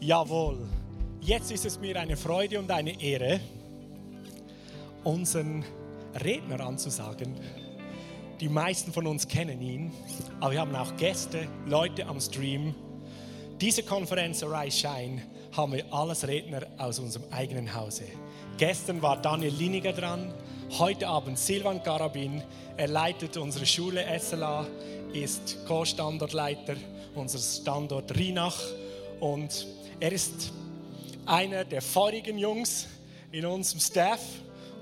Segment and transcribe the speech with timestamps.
[0.00, 0.58] Jawohl.
[1.22, 3.40] Jetzt ist es mir eine Freude und eine Ehre,
[5.04, 5.64] unseren
[6.22, 7.34] Redner anzusagen.
[8.40, 9.92] Die meisten von uns kennen ihn,
[10.40, 12.74] aber wir haben auch Gäste, Leute am Stream.
[13.60, 15.22] Diese Konferenz Arise Shine
[15.56, 18.04] haben wir alles Redner aus unserem eigenen Hause.
[18.58, 20.32] Gestern war Daniel Liniger dran,
[20.78, 22.42] heute Abend Silvan Karabin.
[22.76, 24.66] Er leitet unsere Schule SLA,
[25.14, 26.74] ist Co-Standortleiter
[27.14, 28.60] unseres Standort Rinach
[29.20, 29.66] und
[30.00, 30.52] er ist
[31.24, 32.86] einer der vorigen Jungs
[33.32, 34.20] in unserem Staff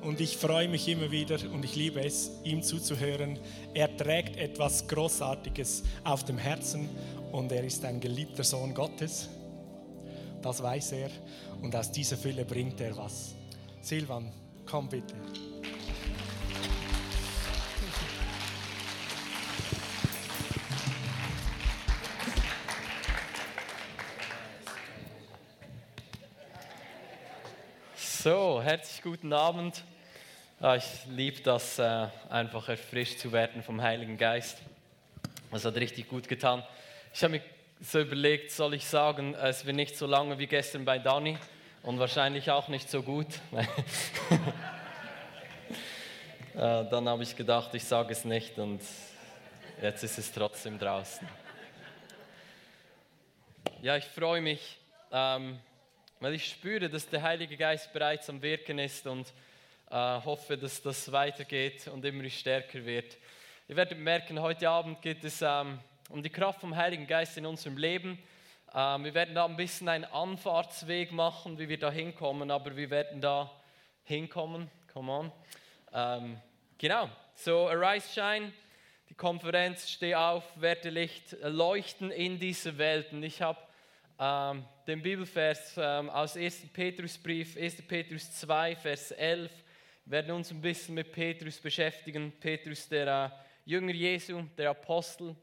[0.02, 3.38] und ich freue mich immer wieder und ich liebe es, ihm zuzuhören.
[3.72, 6.88] Er trägt etwas Großartiges auf dem Herzen
[7.32, 9.28] und er ist ein geliebter Sohn Gottes.
[10.42, 11.10] Das weiß er
[11.62, 13.34] und aus dieser Fülle bringt er was.
[13.80, 14.30] Silvan,
[14.66, 15.14] komm bitte.
[28.24, 29.84] So, herzlich guten Abend.
[30.58, 34.62] Ah, ich liebe das, äh, einfach erfrischt zu werden vom Heiligen Geist.
[35.52, 36.62] Das hat richtig gut getan.
[37.12, 37.42] Ich habe mir
[37.82, 41.36] so überlegt, soll ich sagen, es wird nicht so lange wie gestern bei Dani
[41.82, 43.26] und wahrscheinlich auch nicht so gut.
[43.52, 43.66] Äh,
[46.88, 48.80] dann habe ich gedacht, ich sage es nicht und
[49.82, 51.28] jetzt ist es trotzdem draußen.
[53.82, 54.78] Ja, ich freue mich.
[55.12, 55.58] Ähm,
[56.20, 59.32] weil ich spüre, dass der Heilige Geist bereits am Wirken ist und
[59.90, 63.16] äh, hoffe, dass das weitergeht und immer stärker wird.
[63.68, 67.46] Ihr werdet merken, heute Abend geht es ähm, um die Kraft vom Heiligen Geist in
[67.46, 68.18] unserem Leben.
[68.74, 72.90] Ähm, wir werden da ein bisschen einen Anfahrtsweg machen, wie wir da hinkommen, aber wir
[72.90, 73.50] werden da
[74.02, 74.70] hinkommen.
[74.92, 75.32] Come on.
[75.92, 76.40] Ähm,
[76.76, 78.52] genau, so Arise Shine,
[79.08, 83.12] die Konferenz, steh auf, werde Licht, leuchten in dieser Welt.
[83.12, 83.60] Und ich habe
[84.18, 86.66] ähm, den Bibelvers ähm, aus 1.
[86.72, 87.82] Petrusbrief, 1.
[87.86, 89.50] Petrus 2, Vers 11.
[90.04, 92.32] Wir werden uns ein bisschen mit Petrus beschäftigen.
[92.38, 93.32] Petrus, der
[93.66, 95.34] äh, Jünger Jesu, der Apostel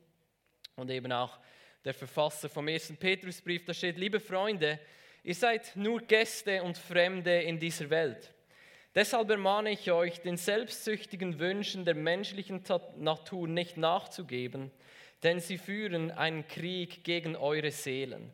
[0.75, 1.39] und eben auch
[1.83, 2.93] der Verfasser vom 1.
[2.99, 3.65] Petrusbrief.
[3.65, 4.79] Da steht, liebe Freunde,
[5.23, 8.31] ihr seid nur Gäste und Fremde in dieser Welt.
[8.93, 12.61] Deshalb ermahne ich euch, den selbstsüchtigen Wünschen der menschlichen
[12.97, 14.69] Natur nicht nachzugeben,
[15.23, 18.31] denn sie führen einen Krieg gegen eure Seelen.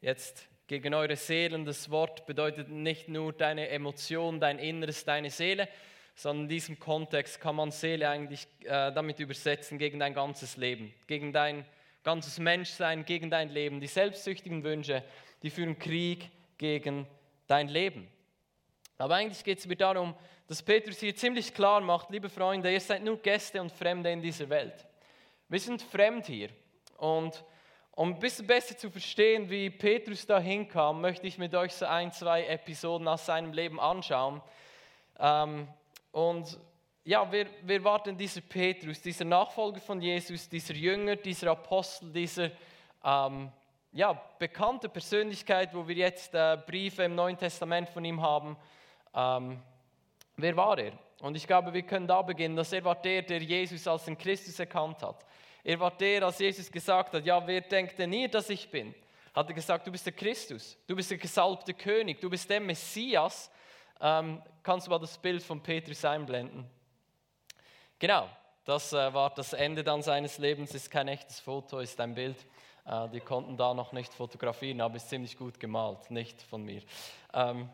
[0.00, 5.68] Jetzt gegen eure Seelen, das Wort bedeutet nicht nur deine Emotion, dein Inneres, deine Seele,
[6.14, 10.94] sondern in diesem Kontext kann man Seele eigentlich äh, damit übersetzen gegen dein ganzes Leben,
[11.06, 11.66] gegen dein
[12.02, 13.80] ganzes Menschsein, gegen dein Leben.
[13.80, 15.04] Die selbstsüchtigen Wünsche,
[15.42, 17.06] die führen Krieg gegen
[17.46, 18.08] dein Leben.
[18.96, 20.14] Aber eigentlich geht es mir darum,
[20.46, 24.22] dass Petrus hier ziemlich klar macht, liebe Freunde, ihr seid nur Gäste und Fremde in
[24.22, 24.86] dieser Welt.
[25.48, 26.48] Wir sind fremd hier
[26.96, 27.44] und
[28.00, 31.84] um ein bisschen besser zu verstehen, wie Petrus da hinkam, möchte ich mit euch so
[31.84, 34.40] ein, zwei Episoden aus seinem Leben anschauen.
[35.18, 35.68] Ähm,
[36.10, 36.58] und
[37.04, 42.10] ja, wer, wer war denn dieser Petrus, dieser Nachfolger von Jesus, dieser Jünger, dieser Apostel,
[42.10, 42.52] dieser
[43.04, 43.52] ähm,
[43.92, 48.56] ja, bekannte Persönlichkeit, wo wir jetzt äh, Briefe im Neuen Testament von ihm haben?
[49.14, 49.60] Ähm,
[50.38, 50.92] wer war er?
[51.20, 54.16] Und ich glaube, wir können da beginnen, dass er war der, der Jesus als den
[54.16, 55.26] Christus erkannt hat.
[55.62, 58.94] Er war der, als Jesus gesagt hat, ja, wer denkt denn ihr, dass ich bin?
[59.34, 62.60] Hat er gesagt, du bist der Christus, du bist der gesalbte König, du bist der
[62.60, 63.50] Messias.
[64.00, 66.68] Ähm, kannst du mal das Bild von Petrus einblenden?
[67.98, 68.28] Genau,
[68.64, 72.36] das äh, war das Ende dann seines Lebens, ist kein echtes Foto, ist ein Bild.
[72.86, 76.82] Äh, die konnten da noch nicht fotografieren, aber ist ziemlich gut gemalt, nicht von mir.
[77.32, 77.68] Ähm,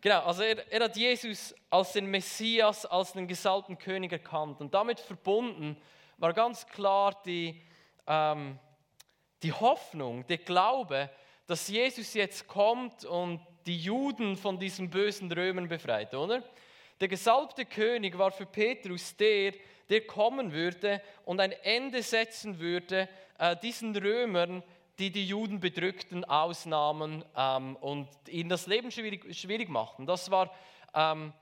[0.00, 4.74] genau, also er, er hat Jesus als den Messias, als den gesalbten König erkannt und
[4.74, 5.76] damit verbunden
[6.20, 7.60] war ganz klar die,
[8.06, 8.58] ähm,
[9.42, 11.10] die Hoffnung, der Glaube,
[11.46, 16.44] dass Jesus jetzt kommt und die Juden von diesen bösen Römern befreit, oder?
[17.00, 19.54] Der gesalbte König war für Petrus der,
[19.88, 23.08] der kommen würde und ein Ende setzen würde
[23.38, 24.62] äh, diesen Römern,
[24.98, 30.04] die die Juden bedrückten, ausnahmen ähm, und ihnen das Leben schwierig, schwierig machten.
[30.04, 30.54] Das war
[30.94, 31.32] ähm,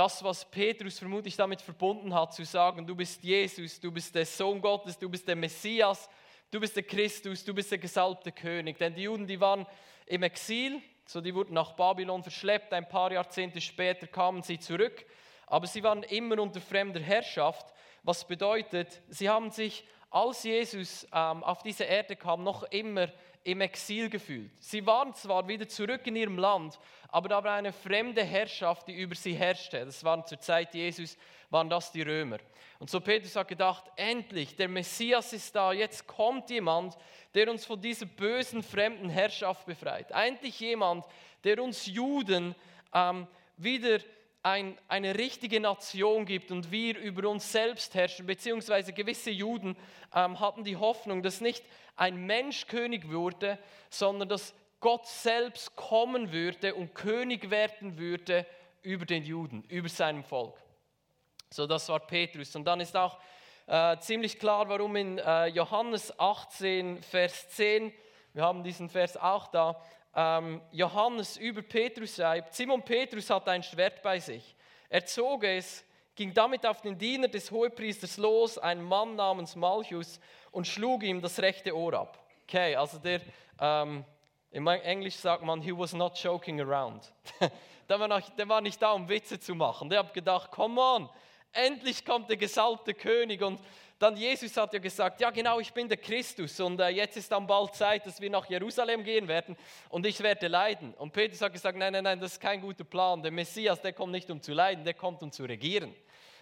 [0.00, 4.24] das, was Petrus vermutlich damit verbunden hat, zu sagen, du bist Jesus, du bist der
[4.24, 6.08] Sohn Gottes, du bist der Messias,
[6.50, 8.78] du bist der Christus, du bist der gesalbte König.
[8.78, 9.66] Denn die Juden, die waren
[10.06, 15.04] im Exil, so die wurden nach Babylon verschleppt, ein paar Jahrzehnte später kamen sie zurück,
[15.46, 17.66] aber sie waren immer unter fremder Herrschaft,
[18.02, 23.08] was bedeutet, sie haben sich, als Jesus ähm, auf diese Erde kam, noch immer
[23.44, 24.50] im Exil gefühlt.
[24.60, 26.78] Sie waren zwar wieder zurück in ihrem Land,
[27.08, 29.84] aber da war eine fremde Herrschaft, die über sie herrschte.
[29.84, 31.16] Das waren zur Zeit Jesus,
[31.48, 32.38] waren das die Römer.
[32.78, 36.96] Und so Petrus hat gedacht, endlich, der Messias ist da, jetzt kommt jemand,
[37.34, 40.10] der uns von dieser bösen, fremden Herrschaft befreit.
[40.10, 41.04] Endlich jemand,
[41.44, 42.54] der uns Juden
[42.94, 43.26] ähm,
[43.56, 43.98] wieder
[44.42, 49.76] ein, eine richtige Nation gibt und wir über uns selbst herrschen, beziehungsweise gewisse Juden
[50.14, 51.64] ähm, hatten die Hoffnung, dass nicht
[51.96, 53.58] ein Mensch König wurde,
[53.90, 58.46] sondern dass Gott selbst kommen würde und König werden würde
[58.82, 60.56] über den Juden, über seinem Volk.
[61.50, 62.56] So, das war Petrus.
[62.56, 63.18] Und dann ist auch
[63.66, 67.92] äh, ziemlich klar, warum in äh, Johannes 18, Vers 10,
[68.32, 69.80] wir haben diesen Vers auch da,
[70.14, 74.54] ähm, Johannes über Petrus schreibt, Simon Petrus hatte ein Schwert bei sich.
[74.88, 75.84] Er zog es,
[76.14, 80.20] ging damit auf den Diener des Hohepriesters los, einen Mann namens Malchus,
[80.50, 82.18] und schlug ihm das rechte Ohr ab.
[82.42, 83.20] Okay, also der,
[83.60, 84.04] ähm,
[84.50, 87.12] im Englisch sagt man, he was not joking around.
[87.88, 89.88] der, war nicht, der war nicht da, um Witze zu machen.
[89.88, 91.08] Der hat gedacht, come on,
[91.52, 93.42] endlich kommt der gesalbte König.
[93.42, 93.60] Und
[93.98, 97.30] dann Jesus hat ja gesagt, ja genau, ich bin der Christus und äh, jetzt ist
[97.30, 99.56] dann bald Zeit, dass wir nach Jerusalem gehen werden
[99.90, 100.94] und ich werde leiden.
[100.94, 103.22] Und Petrus hat gesagt, nein, nein, nein, das ist kein guter Plan.
[103.22, 105.94] Der Messias, der kommt nicht um zu leiden, der kommt um zu regieren.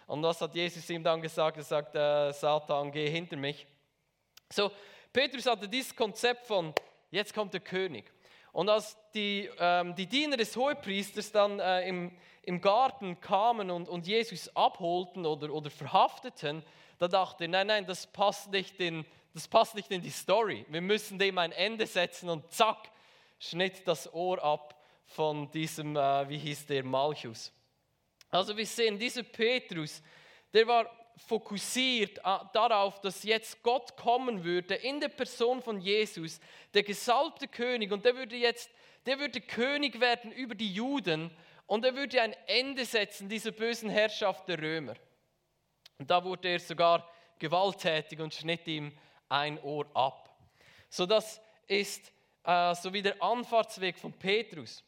[0.06, 1.56] Und was hat Jesus ihm dann gesagt?
[1.56, 3.66] Er sagt, äh, Satan, geh hinter mich.
[4.50, 4.70] So,
[5.12, 6.72] Petrus hatte dieses Konzept von,
[7.10, 8.10] jetzt kommt der König.
[8.52, 12.16] Und als die, ähm, die Diener des Hohepriesters dann äh, im,
[12.48, 16.64] im Garten kamen und, und Jesus abholten oder, oder verhafteten,
[16.98, 19.04] da dachte er, nein, nein, das passt, nicht in,
[19.34, 20.64] das passt nicht in die Story.
[20.68, 22.90] Wir müssen dem ein Ende setzen und zack,
[23.38, 24.74] schnitt das Ohr ab
[25.04, 27.52] von diesem, äh, wie hieß der, Malchus.
[28.30, 30.02] Also wir sehen, dieser Petrus,
[30.54, 36.40] der war fokussiert äh, darauf, dass jetzt Gott kommen würde in der Person von Jesus,
[36.72, 38.70] der gesalbte König, und der würde jetzt,
[39.04, 41.30] der würde König werden über die Juden
[41.68, 44.94] und er würde ein Ende setzen dieser bösen Herrschaft der Römer.
[45.98, 48.96] Und da wurde er sogar gewalttätig und schnitt ihm
[49.28, 50.34] ein Ohr ab.
[50.88, 52.10] So das ist
[52.44, 54.82] äh, so wie der Anfahrtsweg von Petrus.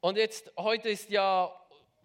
[0.00, 1.54] Und jetzt, heute ist ja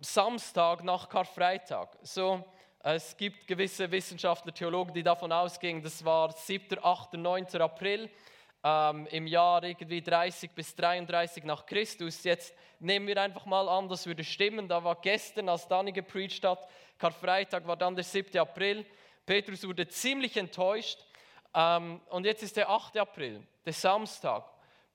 [0.01, 1.97] Samstag nach Karfreitag.
[2.01, 2.43] So,
[2.79, 7.61] es gibt gewisse Wissenschaftler, Theologen, die davon ausgehen, das war 7., 8., 9.
[7.61, 8.09] April
[8.63, 12.23] ähm, im Jahr irgendwie 30 bis 33 nach Christus.
[12.23, 14.67] Jetzt nehmen wir einfach mal an, das würde stimmen.
[14.67, 16.67] Da war gestern, als Dani gepreacht hat,
[16.97, 18.37] Karfreitag war dann der 7.
[18.37, 18.85] April.
[19.25, 20.99] Petrus wurde ziemlich enttäuscht.
[21.53, 22.97] Ähm, und jetzt ist der 8.
[22.97, 24.45] April, der Samstag.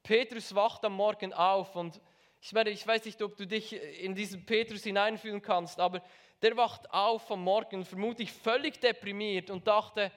[0.03, 2.01] Petrus wacht am Morgen auf und
[2.41, 6.01] ich meine, ich weiß nicht, ob du dich in diesen Petrus hineinfühlen kannst, aber
[6.43, 10.13] der wacht auf am Morgen, vermutlich völlig deprimiert und dachte,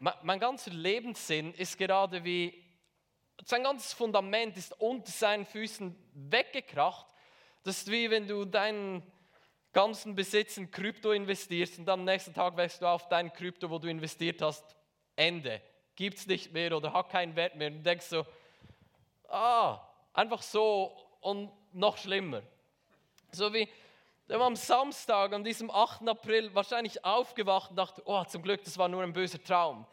[0.00, 2.64] mein ganzer Lebenssinn ist gerade wie,
[3.44, 7.06] sein ganzes Fundament ist unter seinen Füßen weggekracht.
[7.62, 9.02] Das ist wie wenn du deinen
[9.72, 13.78] ganzen Besitz in Krypto investierst und am nächsten Tag wächst du auf dein Krypto, wo
[13.78, 14.74] du investiert hast,
[15.16, 15.60] Ende.
[15.94, 17.68] Gibt es nicht mehr oder hat keinen Wert mehr.
[17.68, 18.24] Und du denkst so,
[19.28, 19.80] ah,
[20.14, 22.42] einfach so und noch schlimmer.
[23.32, 23.68] So wie
[24.30, 26.08] der war am Samstag, an diesem 8.
[26.08, 29.84] April, wahrscheinlich aufgewacht und dachte, oh, zum Glück, das war nur ein böser Traum.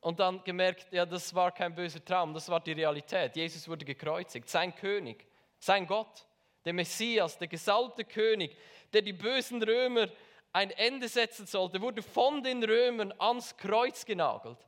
[0.00, 3.36] Und dann gemerkt, ja, das war kein böser Traum, das war die Realität.
[3.36, 5.26] Jesus wurde gekreuzigt, sein König,
[5.58, 6.26] sein Gott,
[6.64, 8.56] der Messias, der gesalbte König,
[8.94, 10.08] der die bösen Römer
[10.54, 14.58] ein Ende setzen sollte, wurde von den Römern ans Kreuz genagelt.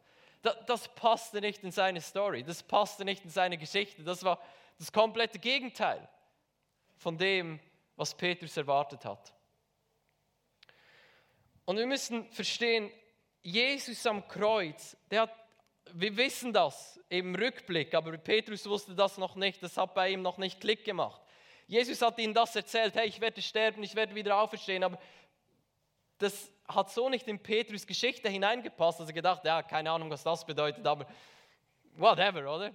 [0.42, 4.02] Das, das passte nicht in seine Story, das passte nicht in seine Geschichte.
[4.04, 4.38] Das war
[4.78, 6.06] das komplette Gegenteil
[6.98, 7.58] von dem,
[7.96, 9.32] was Petrus erwartet hat.
[11.64, 12.90] Und wir müssen verstehen,
[13.42, 15.34] Jesus am Kreuz, der hat,
[15.92, 20.22] wir wissen das im Rückblick, aber Petrus wusste das noch nicht, das hat bei ihm
[20.22, 21.20] noch nicht Klick gemacht.
[21.66, 24.98] Jesus hat ihnen das erzählt, hey, ich werde sterben, ich werde wieder auferstehen, aber
[26.18, 30.22] das hat so nicht in Petrus Geschichte hineingepasst, dass er gedacht, ja, keine Ahnung, was
[30.22, 31.06] das bedeutet, aber
[31.96, 32.72] whatever, oder?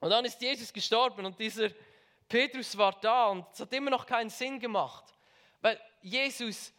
[0.00, 1.70] Und dann ist Jesus gestorben und dieser
[2.28, 5.04] Petrus war da und es hat immer noch keinen Sinn gemacht,
[5.60, 6.72] weil Jesus,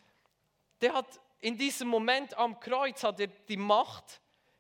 [0.82, 1.08] der hat
[1.40, 4.20] in diesem Moment am Kreuz hat er die Macht,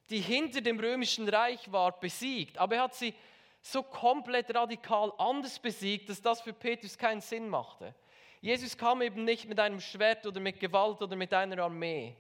[0.09, 2.57] die hinter dem römischen Reich war, besiegt.
[2.57, 3.13] Aber er hat sie
[3.61, 7.93] so komplett radikal anders besiegt, dass das für Petrus keinen Sinn machte.
[8.39, 12.15] Jesus kam eben nicht mit einem Schwert oder mit Gewalt oder mit einer Armee.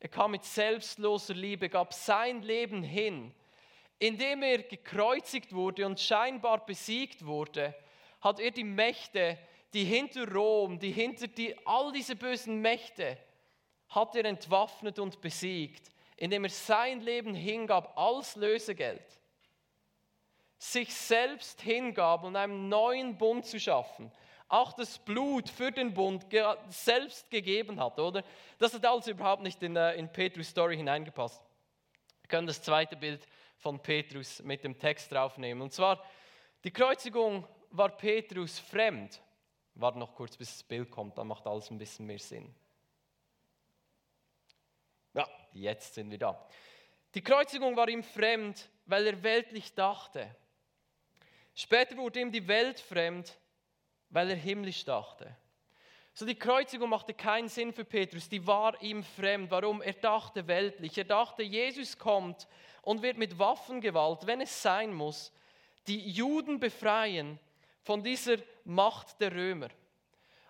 [0.00, 3.34] Er kam mit selbstloser Liebe, gab sein Leben hin.
[3.98, 7.74] Indem er gekreuzigt wurde und scheinbar besiegt wurde,
[8.20, 9.38] hat er die Mächte,
[9.72, 13.18] die hinter Rom, die hinter die, all diese bösen Mächte,
[13.88, 19.02] hat er entwaffnet und besiegt, indem er sein Leben hingab als Lösegeld.
[20.58, 24.10] Sich selbst hingab, um einen neuen Bund zu schaffen.
[24.48, 26.24] auch das Blut für den Bund
[26.70, 28.24] selbst gegeben hat, oder?
[28.56, 31.42] Das hat also überhaupt nicht in, äh, in Petrus Story hineingepasst.
[32.22, 33.26] Wir können das zweite Bild
[33.58, 35.62] von Petrus mit dem Text draufnehmen.
[35.62, 36.02] Und zwar,
[36.64, 39.20] die Kreuzigung war Petrus fremd.
[39.74, 42.52] Warte noch kurz, bis das Bild kommt, dann macht alles ein bisschen mehr Sinn.
[45.14, 46.48] Ja, jetzt sind wir da.
[47.14, 50.34] Die Kreuzigung war ihm fremd, weil er weltlich dachte.
[51.54, 53.38] Später wurde ihm die Welt fremd,
[54.10, 55.34] weil er himmlisch dachte.
[56.14, 59.50] So die Kreuzigung machte keinen Sinn für Petrus, die war ihm fremd.
[59.50, 59.80] Warum?
[59.80, 60.98] Er dachte weltlich.
[60.98, 62.48] Er dachte, Jesus kommt
[62.82, 65.32] und wird mit Waffengewalt, wenn es sein muss,
[65.86, 67.38] die Juden befreien
[67.88, 69.68] von dieser Macht der Römer.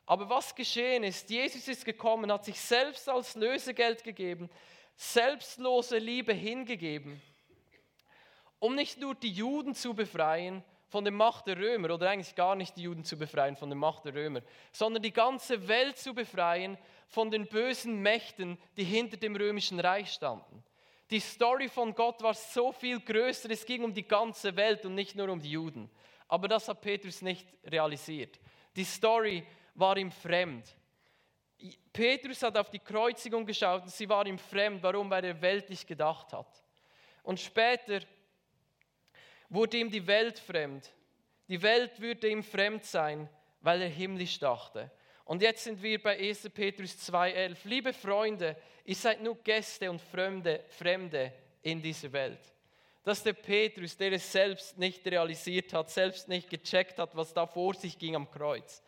[0.07, 4.50] Aber was geschehen ist, Jesus ist gekommen, hat sich selbst als Lösegeld gegeben,
[4.97, 7.23] selbstlose Liebe hingegeben,
[8.59, 12.57] um nicht nur die Juden zu befreien von der Macht der Römer, oder eigentlich gar
[12.57, 14.40] nicht die Juden zu befreien von der Macht der Römer,
[14.73, 16.76] sondern die ganze Welt zu befreien
[17.07, 20.64] von den bösen Mächten, die hinter dem römischen Reich standen.
[21.11, 24.97] Die Story von Gott war so viel größer, es ging um die ganze Welt und
[24.97, 25.88] nicht nur um die Juden.
[26.28, 28.38] Aber das hat Petrus nicht realisiert.
[28.76, 29.44] Die Story
[29.75, 30.76] war ihm fremd.
[31.92, 34.82] Petrus hat auf die Kreuzigung geschaut und sie war ihm fremd.
[34.82, 35.11] Warum?
[35.11, 36.62] Weil er weltlich gedacht hat.
[37.23, 38.00] Und später
[39.49, 40.92] wurde ihm die Welt fremd.
[41.49, 43.28] Die Welt würde ihm fremd sein,
[43.61, 44.90] weil er himmlisch dachte.
[45.25, 46.50] Und jetzt sind wir bei 1.
[46.50, 47.56] Petrus 2,11.
[47.64, 51.32] Liebe Freunde, ihr seid nur Gäste und Fremde, Fremde
[51.62, 52.40] in dieser Welt.
[53.05, 57.33] Das ist der Petrus, der es selbst nicht realisiert hat, selbst nicht gecheckt hat, was
[57.33, 58.83] da vor sich ging am Kreuz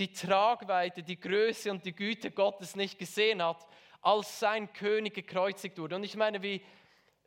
[0.00, 3.66] die Tragweite, die Größe und die Güte Gottes nicht gesehen hat,
[4.00, 5.96] als sein König gekreuzigt wurde.
[5.96, 6.62] Und ich meine, wie,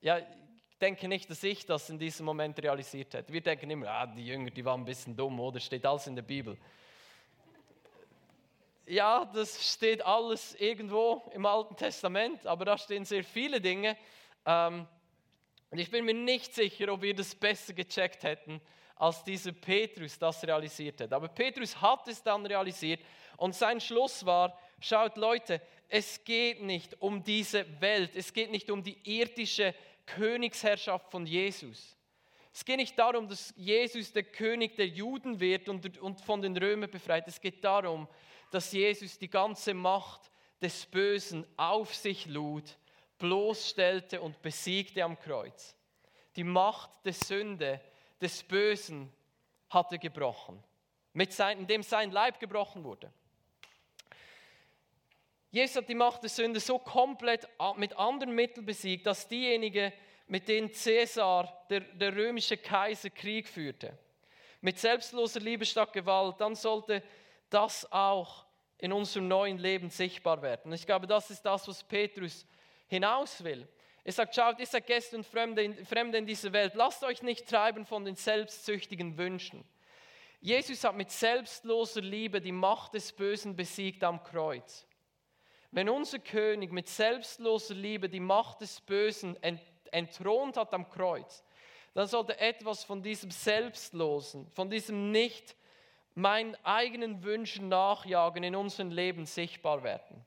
[0.01, 3.31] ja, ich denke nicht, dass ich das in diesem Moment realisiert hätte.
[3.31, 5.59] Wir denken immer, ah, die Jünger, die waren ein bisschen dumm, oder?
[5.59, 6.57] Steht alles in der Bibel.
[8.87, 13.95] Ja, das steht alles irgendwo im Alten Testament, aber da stehen sehr viele Dinge.
[14.45, 14.87] Ähm,
[15.73, 18.61] und ich bin mir nicht sicher, ob wir das besser gecheckt hätten,
[18.95, 21.11] als dieser Petrus das realisiert hat.
[21.11, 23.01] Aber Petrus hat es dann realisiert
[23.37, 28.69] und sein Schluss war, schaut Leute, es geht nicht um diese Welt, es geht nicht
[28.69, 29.73] um die irdische
[30.05, 31.97] Königsherrschaft von Jesus.
[32.53, 36.55] Es geht nicht darum, dass Jesus der König der Juden wird und, und von den
[36.55, 37.27] Römern befreit.
[37.27, 38.07] Es geht darum,
[38.51, 40.29] dass Jesus die ganze Macht
[40.61, 42.77] des Bösen auf sich lud,
[43.17, 45.75] bloßstellte und besiegte am Kreuz.
[46.35, 47.79] Die Macht der Sünde
[48.21, 49.11] des Bösen
[49.69, 50.63] hatte gebrochen,
[51.13, 53.11] mit sein, indem sein Leib gebrochen wurde.
[55.51, 59.93] Jesus hat die Macht der Sünde so komplett mit anderen Mitteln besiegt, dass diejenigen,
[60.27, 63.95] mit denen Cäsar, der, der römische Kaiser, Krieg führte,
[64.61, 67.03] mit selbstloser Liebe statt Gewalt, dann sollte
[67.49, 68.45] das auch
[68.79, 70.73] in unserem neuen Leben sichtbar werden.
[70.73, 72.47] Ich glaube, das ist das, was Petrus
[72.93, 73.67] hinaus will.
[74.03, 76.75] Er sagt, schaut, ihr seid Gäste und Fremde in, Fremde in dieser Welt.
[76.75, 79.63] Lasst euch nicht treiben von den selbstsüchtigen Wünschen.
[80.41, 84.85] Jesus hat mit selbstloser Liebe die Macht des Bösen besiegt am Kreuz.
[85.71, 89.37] Wenn unser König mit selbstloser Liebe die Macht des Bösen
[89.91, 91.43] entthront hat am Kreuz,
[91.93, 95.55] dann sollte etwas von diesem Selbstlosen, von diesem Nicht
[96.13, 100.25] meinen eigenen Wünschen nachjagen in unserem Leben sichtbar werden.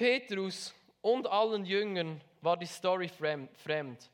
[0.00, 4.10] Petrus und allen Jüngern war die Story fremd.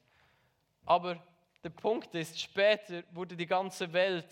[0.84, 1.22] Aber
[1.62, 4.26] der Punkt ist, später wurde die ganze Welt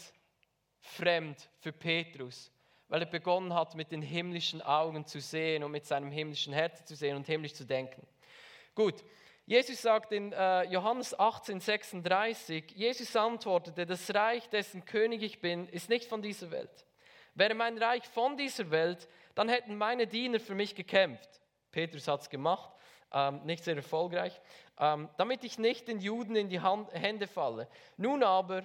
[0.81, 2.51] fremd für Petrus,
[2.89, 6.87] weil er begonnen hat, mit den himmlischen Augen zu sehen und mit seinem himmlischen Herzen
[6.87, 8.05] zu sehen und himmlisch zu denken.
[8.75, 9.05] Gut,
[9.47, 15.69] Jesus sagt in äh, Johannes 18, 36, Jesus antwortete, das Reich, dessen König ich bin,
[15.69, 16.85] ist nicht von dieser Welt.
[17.37, 19.07] Wäre mein Reich von dieser Welt,
[19.37, 21.41] dann hätten meine Diener für mich gekämpft
[21.75, 22.71] Petrus hat es gemacht,
[23.13, 24.41] ähm, nicht sehr erfolgreich,
[24.79, 27.67] ähm, damit ich nicht den Juden in die Hand, Hände falle.
[27.97, 28.63] Nun aber,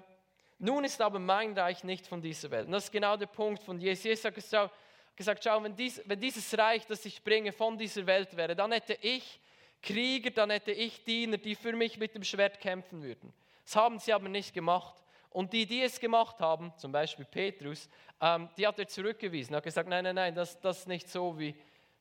[0.59, 2.67] nun ist aber mein Reich nicht von dieser Welt.
[2.67, 4.03] Und das ist genau der Punkt von Jesus.
[4.03, 4.75] Jesus hat gesagt,
[5.15, 8.71] gesagt schau, wenn, dies, wenn dieses Reich, das ich bringe, von dieser Welt wäre, dann
[8.71, 9.39] hätte ich
[9.81, 13.33] Krieger, dann hätte ich Diener, die für mich mit dem Schwert kämpfen würden.
[13.65, 14.95] Das haben sie aber nicht gemacht.
[15.31, 17.89] Und die, die es gemacht haben, zum Beispiel Petrus,
[18.21, 19.55] ähm, die hat er zurückgewiesen.
[19.55, 21.55] Hat gesagt, nein, nein, nein, das, das ist nicht so, wie,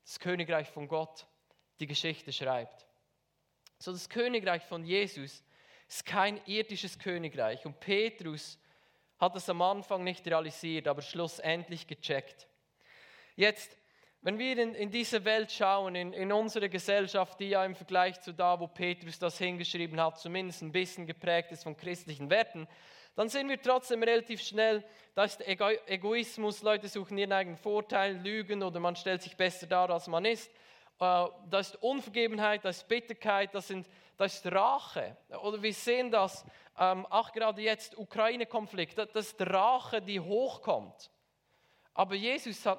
[0.09, 1.27] das Königreich von Gott
[1.81, 2.87] die Geschichte schreibt.
[3.79, 5.45] So das Königreich von Jesus
[5.87, 8.59] ist kein irdisches Königreich und Petrus
[9.19, 12.47] hat es am Anfang nicht realisiert, aber schlussendlich gecheckt.
[13.37, 13.77] Jetzt,
[14.23, 18.19] wenn wir in, in diese Welt schauen, in, in unsere Gesellschaft, die ja im Vergleich
[18.23, 22.67] zu da, wo Petrus das hingeschrieben hat, zumindest ein bisschen geprägt ist von christlichen Werten,
[23.19, 24.85] dann sind wir trotzdem relativ schnell,
[25.17, 29.67] da ist Ego Egoismus, Leute suchen ihren eigenen Vorteil, lügen oder man stellt sich besser
[29.67, 30.49] dar, als man ist.
[31.01, 35.17] Äh, da ist Unvergebenheit, da ist Bitterkeit, das, sind, das ist Rache.
[35.43, 36.45] Oder wir sehen das,
[36.79, 41.11] ähm, auch gerade jetzt, Ukraine-Konflikt, das ist Rache, die hochkommt.
[41.95, 42.79] Aber Jesus hat,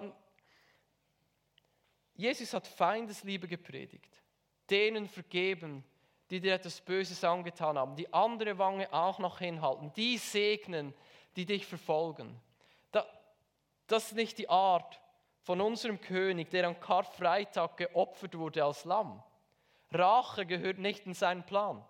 [2.15, 4.23] Jesus hat Feindesliebe gepredigt,
[4.69, 5.83] denen vergeben,
[6.29, 10.93] die dir etwas Böses angetan haben, die andere Wange auch noch hinhalten, die segnen,
[11.35, 12.39] die dich verfolgen.
[13.89, 15.01] Das ist nicht die Art
[15.41, 19.23] von unserem König, der am Karfreitag geopfert wurde als Lamm.
[19.91, 21.83] Rache gehört nicht in seinen Plan.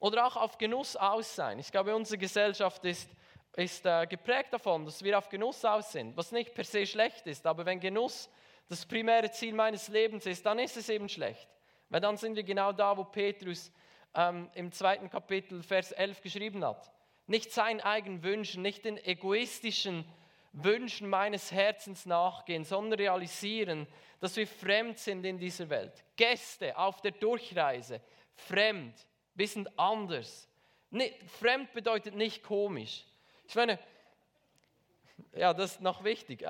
[0.00, 1.60] Oder auch auf Genuss aus sein.
[1.60, 3.08] Ich glaube, unsere Gesellschaft ist,
[3.54, 7.28] ist äh, geprägt davon, dass wir auf Genuss aus sind, was nicht per se schlecht
[7.28, 7.46] ist.
[7.46, 8.28] Aber wenn Genuss
[8.68, 11.48] das primäre Ziel meines Lebens ist, dann ist es eben schlecht.
[11.90, 13.70] Weil dann sind wir genau da, wo Petrus
[14.14, 16.90] ähm, im zweiten Kapitel, Vers 11 geschrieben hat.
[17.26, 20.04] Nicht seinen eigenen Wünschen, nicht den egoistischen
[20.52, 23.86] Wünschen meines Herzens nachgehen, sondern realisieren,
[24.18, 26.04] dass wir fremd sind in dieser Welt.
[26.16, 28.00] Gäste auf der Durchreise,
[28.34, 28.94] fremd,
[29.34, 30.48] wir sind anders.
[30.90, 33.04] Nicht, fremd bedeutet nicht komisch.
[33.46, 33.78] Ich meine,
[35.34, 36.44] ja, das ist noch wichtig.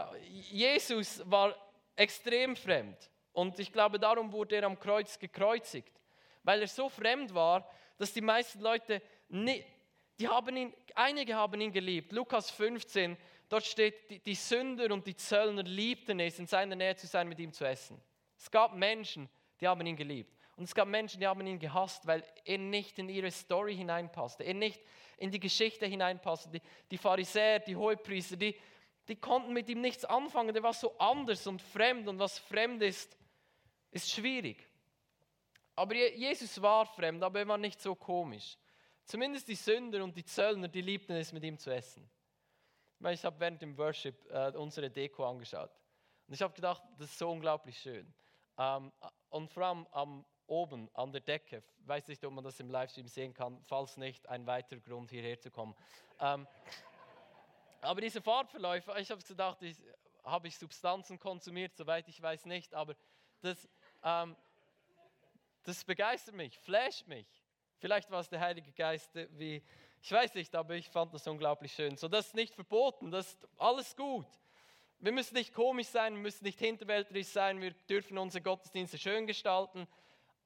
[0.51, 1.55] Jesus war
[1.97, 3.11] extrem fremd.
[3.41, 5.99] Und ich glaube, darum wurde er am Kreuz gekreuzigt,
[6.43, 7.67] weil er so fremd war,
[7.97, 9.65] dass die meisten Leute, nicht,
[10.19, 12.13] die haben ihn, einige haben ihn geliebt.
[12.13, 13.17] Lukas 15,
[13.49, 17.31] dort steht, die, die Sünder und die Zöllner liebten es, in seiner Nähe zu sein,
[17.31, 17.99] mit ihm zu essen.
[18.37, 19.27] Es gab Menschen,
[19.59, 20.37] die haben ihn geliebt.
[20.57, 24.45] Und es gab Menschen, die haben ihn gehasst, weil er nicht in ihre Story hineinpasste,
[24.45, 24.83] er nicht
[25.17, 26.51] in die Geschichte hineinpasste.
[26.51, 28.55] Die, die Pharisäer, die Hohepriester, die,
[29.09, 30.53] die konnten mit ihm nichts anfangen.
[30.53, 33.17] Der war so anders und fremd und was fremd ist,
[33.91, 34.67] ist schwierig.
[35.75, 38.59] Aber Jesus war fremd, aber er war nicht so komisch.
[39.05, 42.09] Zumindest die Sünder und die Zöllner, die liebten es, mit ihm zu essen.
[43.09, 45.71] Ich habe während dem Worship äh, unsere Deko angeschaut.
[46.27, 48.13] Und ich habe gedacht, das ist so unglaublich schön.
[48.59, 48.93] Ähm,
[49.31, 53.09] und vor allem am, oben an der Decke, weiß nicht, ob man das im Livestream
[53.09, 55.75] sehen kann, falls nicht, ein weiterer Grund hierher zu kommen.
[56.21, 56.47] Ähm,
[57.81, 59.59] aber diese Farbverläufe, ich habe gedacht,
[60.25, 62.95] habe ich Substanzen konsumiert, soweit ich weiß nicht, aber
[63.41, 63.69] das,
[64.03, 64.37] ähm,
[65.65, 67.27] das begeistert mich, flasht mich.
[67.79, 69.63] Vielleicht war es der Heilige Geist, wie,
[70.03, 71.97] ich weiß nicht, aber ich fand das unglaublich schön.
[71.97, 74.27] So, das ist nicht verboten, das ist alles gut.
[74.99, 79.27] Wir müssen nicht komisch sein, wir müssen nicht hinterwäldlerisch sein, wir dürfen unsere Gottesdienste schön
[79.27, 79.87] gestalten,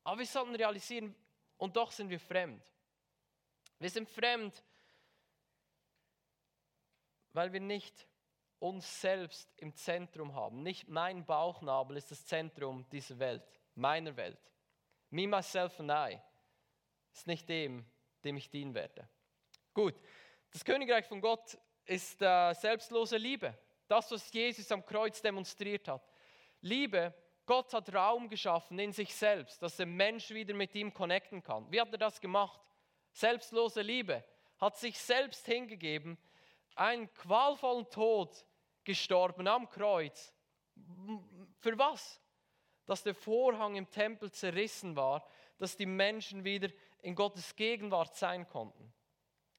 [0.05, 1.15] aber wir sollten realisieren,
[1.57, 2.63] und doch sind wir fremd.
[3.79, 4.63] Wir sind fremd,
[7.33, 8.07] weil wir nicht
[8.59, 10.63] uns selbst im Zentrum haben.
[10.63, 13.43] Nicht mein Bauchnabel ist das Zentrum dieser Welt,
[13.75, 14.39] meiner Welt.
[15.11, 16.19] Me, myself and I
[17.13, 17.85] ist nicht dem,
[18.25, 19.09] dem ich dienen werde.
[19.73, 19.95] Gut,
[20.53, 23.57] das Königreich von Gott ist äh, selbstlose Liebe.
[23.87, 26.11] Das, was Jesus am Kreuz demonstriert hat.
[26.61, 27.13] Liebe,
[27.47, 31.71] Gott hat Raum geschaffen in sich selbst, dass der Mensch wieder mit ihm connecten kann.
[31.71, 32.61] Wie hat er das gemacht?
[33.13, 34.25] Selbstlose Liebe.
[34.59, 36.17] Hat sich selbst hingegeben,
[36.75, 38.45] einen qualvollen Tod
[38.85, 40.35] gestorben am Kreuz.
[41.61, 42.21] Für was?
[42.87, 45.27] Dass der Vorhang im Tempel zerrissen war,
[45.59, 46.69] dass die Menschen wieder
[47.03, 48.93] in Gottes Gegenwart sein konnten.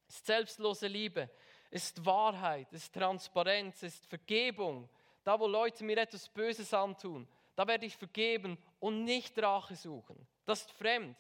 [0.08, 1.30] Es ist selbstlose Liebe,
[1.72, 4.90] es ist Wahrheit, es ist Transparenz, es ist Vergebung.
[5.24, 10.28] Da, wo Leute mir etwas Böses antun, da werde ich vergeben und nicht Rache suchen.
[10.46, 11.18] Das ist fremd.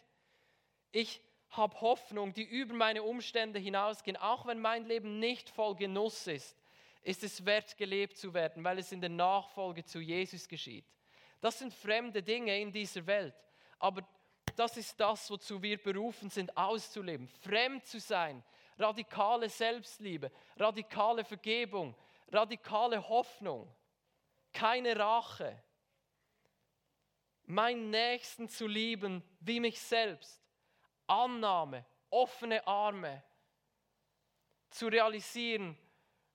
[0.92, 6.28] Ich habe Hoffnung, die über meine Umstände hinausgehen, auch wenn mein Leben nicht voll Genuss
[6.28, 6.58] ist
[7.06, 10.86] ist es wert, gelebt zu werden, weil es in der Nachfolge zu Jesus geschieht.
[11.40, 13.36] Das sind fremde Dinge in dieser Welt,
[13.78, 14.08] aber
[14.56, 17.28] das ist das, wozu wir berufen sind, auszuleben.
[17.28, 18.44] Fremd zu sein,
[18.80, 21.96] radikale Selbstliebe, radikale Vergebung,
[22.32, 23.70] radikale Hoffnung,
[24.52, 25.62] keine Rache,
[27.46, 30.42] meinen Nächsten zu lieben wie mich selbst,
[31.08, 33.24] Annahme, offene Arme,
[34.70, 35.78] zu realisieren,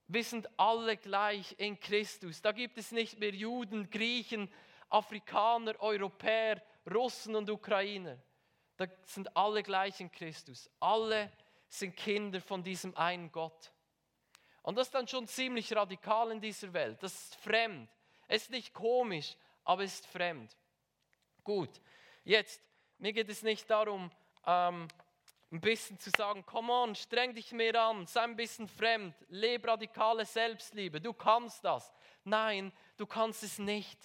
[0.09, 2.43] wir sind alle gleich in Christus.
[2.43, 4.53] Da gibt es nicht mehr Juden, Griechen,
[4.89, 6.61] Afrikaner, Europäer,
[6.93, 8.19] Russen und Ukrainer.
[8.77, 10.69] Da sind alle gleich in Christus.
[10.81, 11.31] Alle
[11.69, 13.73] sind Kinder von diesem einen Gott.
[14.63, 17.01] Und das ist dann schon ziemlich radikal in dieser Welt.
[17.03, 17.89] Das ist fremd.
[18.27, 20.57] Es ist nicht komisch, aber es ist fremd.
[21.45, 21.81] Gut,
[22.25, 22.61] jetzt,
[22.99, 24.11] mir geht es nicht darum,
[24.47, 24.89] ähm,
[25.53, 29.69] ein bisschen zu sagen, come on, streng dich mehr an, sei ein bisschen fremd, lebe
[29.69, 31.93] radikale Selbstliebe, du kannst das.
[32.25, 33.99] Nein, du kannst es nicht.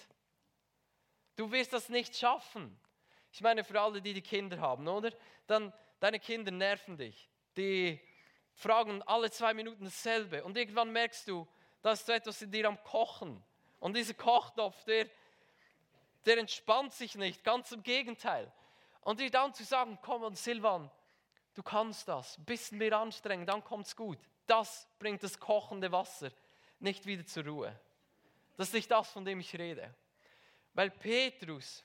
[1.36, 2.78] Du wirst das nicht schaffen.
[3.30, 5.12] Ich meine, für alle, die die Kinder haben, oder?
[5.46, 7.28] Dann, deine Kinder nerven dich.
[7.56, 8.00] Die,
[8.56, 10.42] fragen alle zwei Minuten dasselbe.
[10.42, 11.46] Und irgendwann merkst du,
[11.82, 13.42] da ist so etwas in dir am Kochen.
[13.78, 15.06] Und dieser Kochtopf, der,
[16.24, 18.50] der entspannt sich nicht, ganz im Gegenteil.
[19.06, 20.90] Und dir dann zu sagen, komm und Silvan,
[21.54, 24.18] du kannst das, ein bisschen mehr anstrengen, dann kommt es gut.
[24.48, 26.32] Das bringt das kochende Wasser
[26.80, 27.80] nicht wieder zur Ruhe.
[28.56, 29.94] Das ist nicht das, von dem ich rede.
[30.74, 31.84] Weil Petrus,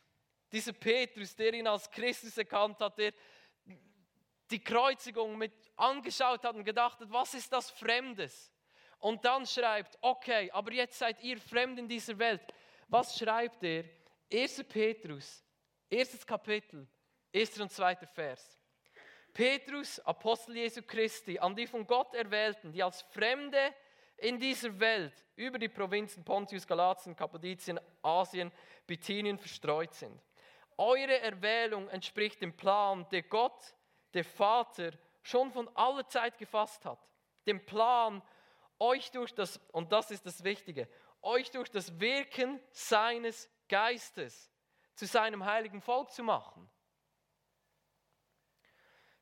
[0.51, 3.13] dieser Petrus, der ihn als Christus erkannt hat, der
[4.49, 8.51] die Kreuzigung mit angeschaut hat und gedacht hat, was ist das Fremdes?
[8.97, 12.41] Und dann schreibt, okay, aber jetzt seid ihr fremd in dieser Welt.
[12.87, 13.83] Was schreibt er?
[14.33, 14.63] 1.
[14.63, 15.43] Petrus,
[15.87, 16.87] erstes Kapitel,
[17.31, 18.59] erster und zweiter Vers.
[19.33, 23.73] Petrus, Apostel Jesu Christi, an die von Gott erwählten, die als Fremde
[24.17, 28.51] in dieser Welt über die Provinzen Pontius, Galatien, Kappadokien, Asien,
[28.85, 30.21] Bithynien verstreut sind.
[30.77, 33.75] Eure Erwählung entspricht dem Plan, der Gott,
[34.13, 34.91] der Vater,
[35.23, 36.99] schon von aller Zeit gefasst hat.
[37.47, 38.21] Dem Plan,
[38.79, 40.87] euch durch das, und das ist das Wichtige,
[41.21, 44.51] euch durch das Wirken seines Geistes
[44.95, 46.69] zu seinem heiligen Volk zu machen.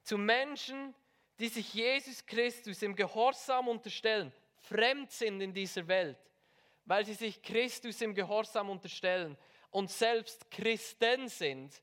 [0.10, 0.95] Zu Menschen,
[1.38, 6.17] die sich Jesus Christus im Gehorsam unterstellen, fremd sind in dieser Welt,
[6.86, 9.38] weil sie sich Christus im Gehorsam unterstellen
[9.69, 11.80] und selbst Christen sind,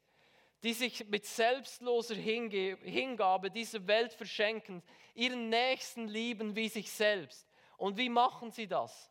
[0.65, 4.83] die sich mit selbstloser Hingabe dieser Welt verschenken,
[5.15, 7.47] ihren Nächsten lieben wie sich selbst.
[7.77, 9.09] Und wie machen sie das?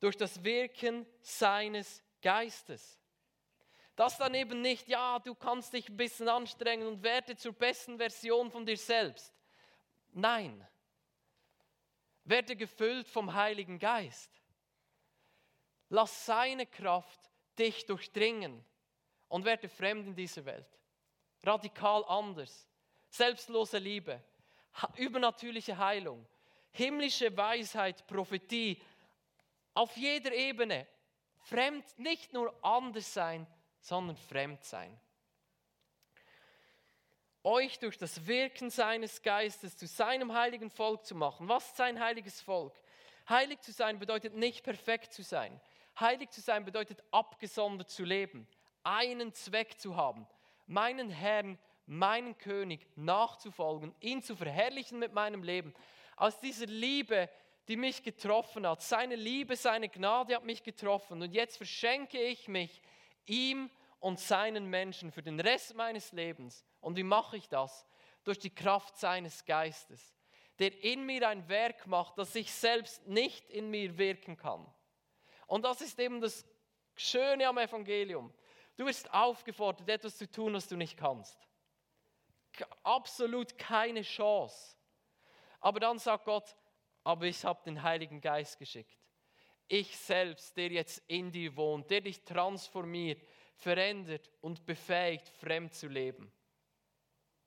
[0.00, 2.98] Durch das Wirken seines Geistes.
[3.96, 7.96] Das dann eben nicht, ja, du kannst dich ein bisschen anstrengen und werde zur besten
[7.96, 9.32] Version von dir selbst.
[10.12, 10.66] Nein,
[12.24, 14.30] werde gefüllt vom Heiligen Geist.
[15.88, 17.20] Lass seine Kraft
[17.58, 18.62] dich durchdringen
[19.28, 20.68] und werde fremd in dieser Welt.
[21.42, 22.68] Radikal anders.
[23.08, 24.22] Selbstlose Liebe,
[24.96, 26.26] übernatürliche Heilung,
[26.72, 28.82] himmlische Weisheit, Prophetie,
[29.72, 30.86] auf jeder Ebene.
[31.38, 33.46] Fremd, nicht nur anders sein,
[33.86, 34.98] sondern fremd sein.
[37.44, 41.48] Euch durch das Wirken seines Geistes zu seinem heiligen Volk zu machen.
[41.48, 42.74] Was ist sein heiliges Volk?
[43.28, 45.60] Heilig zu sein bedeutet nicht perfekt zu sein.
[46.00, 48.48] Heilig zu sein bedeutet abgesondert zu leben,
[48.82, 50.26] einen Zweck zu haben,
[50.66, 55.72] meinen Herrn, meinen König nachzufolgen, ihn zu verherrlichen mit meinem Leben.
[56.16, 57.30] Aus dieser Liebe,
[57.68, 62.48] die mich getroffen hat, seine Liebe, seine Gnade hat mich getroffen und jetzt verschenke ich
[62.48, 62.82] mich
[63.26, 66.64] ihm und seinen Menschen für den Rest meines Lebens.
[66.80, 67.86] Und wie mache ich das?
[68.24, 70.14] Durch die Kraft seines Geistes,
[70.58, 74.66] der in mir ein Werk macht, das ich selbst nicht in mir wirken kann.
[75.46, 76.44] Und das ist eben das
[76.96, 78.32] Schöne am Evangelium.
[78.76, 81.38] Du wirst aufgefordert, etwas zu tun, was du nicht kannst.
[82.82, 84.76] Absolut keine Chance.
[85.60, 86.56] Aber dann sagt Gott,
[87.04, 88.98] aber ich habe den Heiligen Geist geschickt.
[89.68, 93.20] Ich selbst, der jetzt in dir wohnt, der dich transformiert,
[93.56, 96.30] verändert und befähigt, fremd zu leben.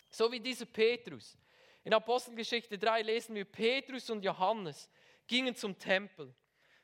[0.10, 1.38] So wie dieser Petrus.
[1.84, 4.90] In Apostelgeschichte 3 lesen wir, Petrus und Johannes
[5.28, 6.34] gingen zum Tempel.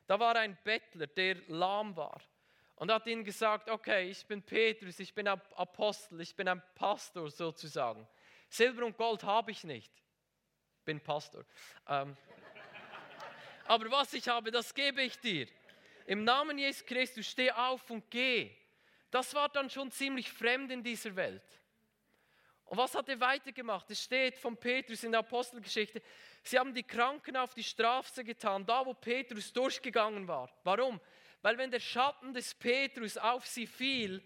[0.06, 2.20] Da war ein Bettler, der lahm war.
[2.76, 6.62] Und hat ihnen gesagt, okay, ich bin Petrus, ich bin ein Apostel, ich bin ein
[6.74, 8.06] Pastor sozusagen.
[8.48, 9.92] Silber und Gold habe ich nicht.
[10.84, 11.44] Bin Pastor.
[11.88, 12.16] Ähm,
[13.68, 15.46] aber was ich habe, das gebe ich dir.
[16.06, 18.50] Im Namen Jesus Christus, steh auf und geh.
[19.10, 21.42] Das war dann schon ziemlich fremd in dieser Welt.
[22.64, 23.90] Und was hat er weitergemacht?
[23.90, 26.02] Es steht von Petrus in der Apostelgeschichte,
[26.42, 30.50] sie haben die Kranken auf die Straße getan, da wo Petrus durchgegangen war.
[30.64, 31.00] Warum?
[31.42, 34.22] Weil wenn der Schatten des Petrus auf sie fiel,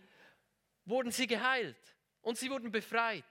[0.86, 1.76] wurden sie geheilt
[2.22, 3.24] und sie wurden befreit,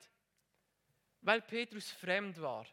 [1.22, 2.68] weil Petrus fremd war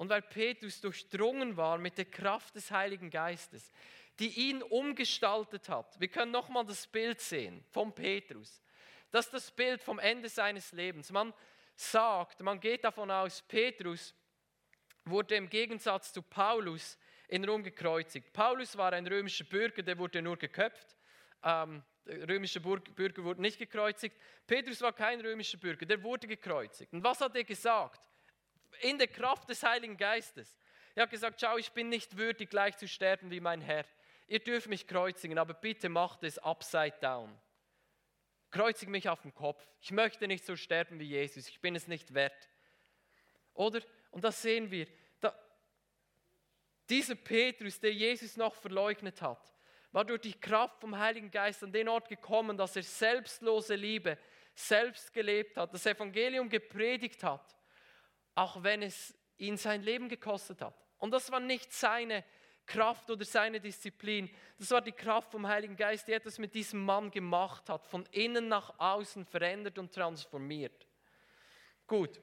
[0.00, 3.70] und weil Petrus durchdrungen war mit der Kraft des Heiligen Geistes,
[4.18, 6.00] die ihn umgestaltet hat.
[6.00, 8.62] Wir können nochmal das Bild sehen von Petrus.
[9.10, 11.12] Das ist das Bild vom Ende seines Lebens.
[11.12, 11.34] Man
[11.76, 14.14] sagt, man geht davon aus, Petrus
[15.04, 16.96] wurde im Gegensatz zu Paulus
[17.28, 18.32] in Rom gekreuzigt.
[18.32, 20.96] Paulus war ein römischer Bürger, der wurde nur geköpft.
[21.44, 24.16] Ähm, römische Bürger wurden nicht gekreuzigt.
[24.46, 26.90] Petrus war kein römischer Bürger, der wurde gekreuzigt.
[26.94, 28.09] Und was hat er gesagt?
[28.80, 30.58] In der Kraft des Heiligen Geistes.
[30.94, 33.84] Er hat gesagt, schau, ich bin nicht würdig, gleich zu sterben wie mein Herr.
[34.26, 37.36] Ihr dürft mich kreuzigen, aber bitte macht es upside down.
[38.50, 39.64] Kreuzige mich auf den Kopf.
[39.80, 41.48] Ich möchte nicht so sterben wie Jesus.
[41.48, 42.48] Ich bin es nicht wert.
[43.54, 43.80] Oder?
[44.10, 44.86] Und das sehen wir.
[45.20, 45.38] Da,
[46.88, 49.52] dieser Petrus, der Jesus noch verleugnet hat,
[49.92, 54.18] war durch die Kraft vom Heiligen Geist an den Ort gekommen, dass er selbstlose Liebe
[54.54, 57.56] selbst gelebt hat, das Evangelium gepredigt hat,
[58.34, 60.74] auch wenn es ihn sein Leben gekostet hat.
[60.98, 62.24] Und das war nicht seine
[62.66, 64.30] Kraft oder seine Disziplin.
[64.58, 68.06] Das war die Kraft vom Heiligen Geist, die etwas mit diesem Mann gemacht hat, von
[68.12, 70.86] innen nach außen verändert und transformiert.
[71.86, 72.20] Gut.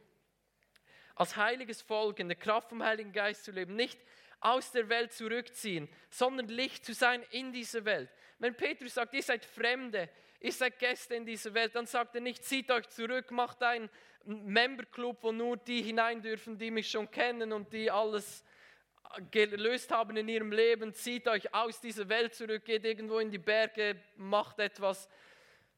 [1.15, 3.99] Als heiliges Volk in der Kraft vom Heiligen Geist zu leben, nicht
[4.39, 8.09] aus der Welt zurückziehen, sondern Licht zu sein in dieser Welt.
[8.39, 12.21] Wenn Petrus sagt, ihr seid Fremde, ihr seid Gäste in dieser Welt, dann sagt er
[12.21, 13.89] nicht, zieht euch zurück, macht einen
[14.25, 18.43] Memberclub, wo nur die hinein dürfen, die mich schon kennen und die alles
[19.31, 23.37] gelöst haben in ihrem Leben, zieht euch aus dieser Welt zurück, geht irgendwo in die
[23.37, 25.07] Berge, macht etwas,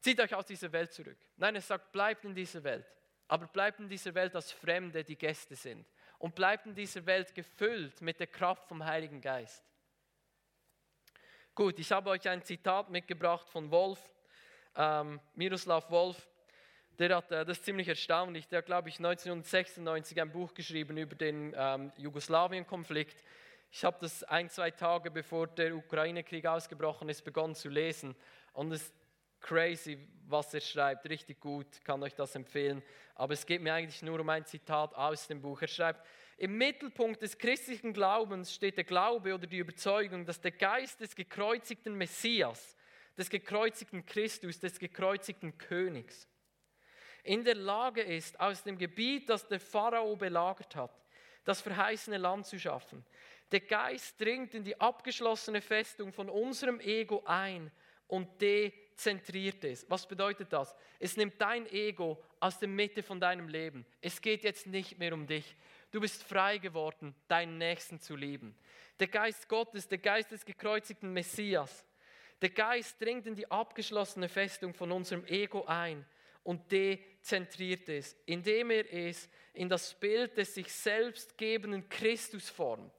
[0.00, 1.18] zieht euch aus dieser Welt zurück.
[1.36, 2.86] Nein, er sagt, bleibt in dieser Welt,
[3.28, 5.86] aber bleibt in dieser Welt als Fremde, die Gäste sind.
[6.18, 9.64] Und bleibt in dieser Welt gefüllt mit der Kraft vom Heiligen Geist.
[11.54, 14.10] Gut, ich habe euch ein Zitat mitgebracht von Wolf,
[14.76, 16.28] ähm, Miroslav Wolf.
[16.98, 20.96] Der hat, äh, das ist ziemlich erstaunlich, der hat, glaube ich, 1996 ein Buch geschrieben
[20.96, 23.22] über den ähm, Jugoslawien-Konflikt.
[23.72, 28.16] Ich habe das ein, zwei Tage bevor der Ukraine-Krieg ausgebrochen ist, begonnen zu lesen.
[28.52, 28.94] Und es ist
[29.40, 32.82] crazy, was er schreibt, richtig gut, kann euch das empfehlen.
[33.14, 35.62] Aber es geht mir eigentlich nur um ein Zitat aus dem Buch.
[35.62, 36.06] Er schreibt,
[36.36, 41.14] im Mittelpunkt des christlichen Glaubens steht der Glaube oder die Überzeugung, dass der Geist des
[41.14, 42.76] gekreuzigten Messias,
[43.20, 46.26] des gekreuzigten Christus, des gekreuzigten Königs,
[47.22, 50.98] in der Lage ist, aus dem Gebiet, das der Pharao belagert hat,
[51.44, 53.04] das verheißene Land zu schaffen.
[53.52, 57.70] Der Geist dringt in die abgeschlossene Festung von unserem Ego ein
[58.06, 59.84] und dezentriert es.
[59.90, 60.74] Was bedeutet das?
[60.98, 63.84] Es nimmt dein Ego aus der Mitte von deinem Leben.
[64.00, 65.56] Es geht jetzt nicht mehr um dich.
[65.90, 68.56] Du bist frei geworden, deinen Nächsten zu lieben.
[68.98, 71.84] Der Geist Gottes, der Geist des gekreuzigten Messias,
[72.40, 76.06] der Geist dringt in die abgeschlossene Festung von unserem Ego ein
[76.42, 82.94] und dezentriert es, indem er es in das Bild des sich selbst gebenden Christus formt.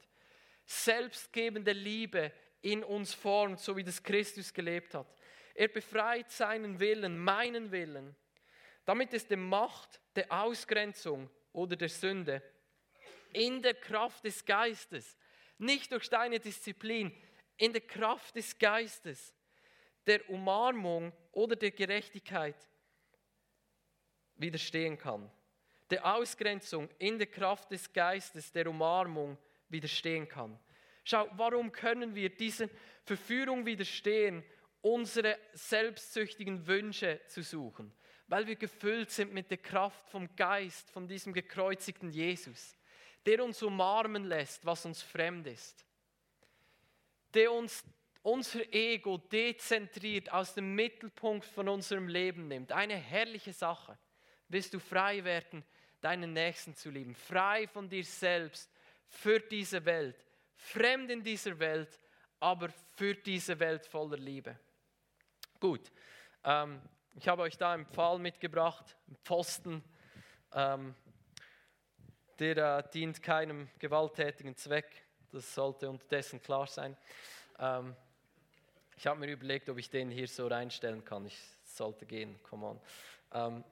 [0.64, 5.08] Selbstgebende Liebe in uns formt, so wie das Christus gelebt hat.
[5.54, 8.14] Er befreit seinen Willen, meinen Willen,
[8.84, 12.42] damit es der Macht der Ausgrenzung oder der Sünde
[13.32, 15.16] in der Kraft des Geistes,
[15.58, 17.12] nicht durch deine Disziplin,
[17.56, 19.34] in der Kraft des Geistes,
[20.06, 22.56] der Umarmung oder der Gerechtigkeit
[24.36, 25.30] widerstehen kann.
[25.90, 29.38] Der Ausgrenzung in der Kraft des Geistes, der Umarmung
[29.68, 30.58] widerstehen kann.
[31.04, 32.68] Schau, warum können wir dieser
[33.04, 34.44] Verführung widerstehen,
[34.80, 37.92] unsere selbstsüchtigen Wünsche zu suchen?
[38.28, 42.76] Weil wir gefüllt sind mit der Kraft vom Geist, von diesem gekreuzigten Jesus,
[43.26, 45.84] der uns umarmen lässt, was uns fremd ist,
[47.34, 47.84] der uns
[48.22, 52.70] unser Ego dezentriert aus dem Mittelpunkt von unserem Leben nimmt.
[52.70, 53.98] Eine herrliche Sache
[54.48, 55.64] wirst du frei werden,
[56.00, 57.14] deinen Nächsten zu lieben.
[57.14, 58.70] Frei von dir selbst,
[59.08, 60.16] für diese Welt.
[60.54, 61.98] Fremd in dieser Welt,
[62.38, 64.58] aber für diese Welt voller Liebe.
[65.58, 65.90] Gut,
[66.44, 66.80] ähm,
[67.14, 69.84] ich habe euch da einen Pfahl mitgebracht, einen Pfosten.
[70.54, 70.94] Ähm,
[72.38, 75.04] der äh, dient keinem gewalttätigen Zweck.
[75.32, 76.96] Das sollte unterdessen klar sein.
[77.58, 77.96] Ähm,
[78.96, 81.26] ich habe mir überlegt, ob ich den hier so reinstellen kann.
[81.26, 82.80] Ich sollte gehen, come on.
[83.32, 83.64] Ähm,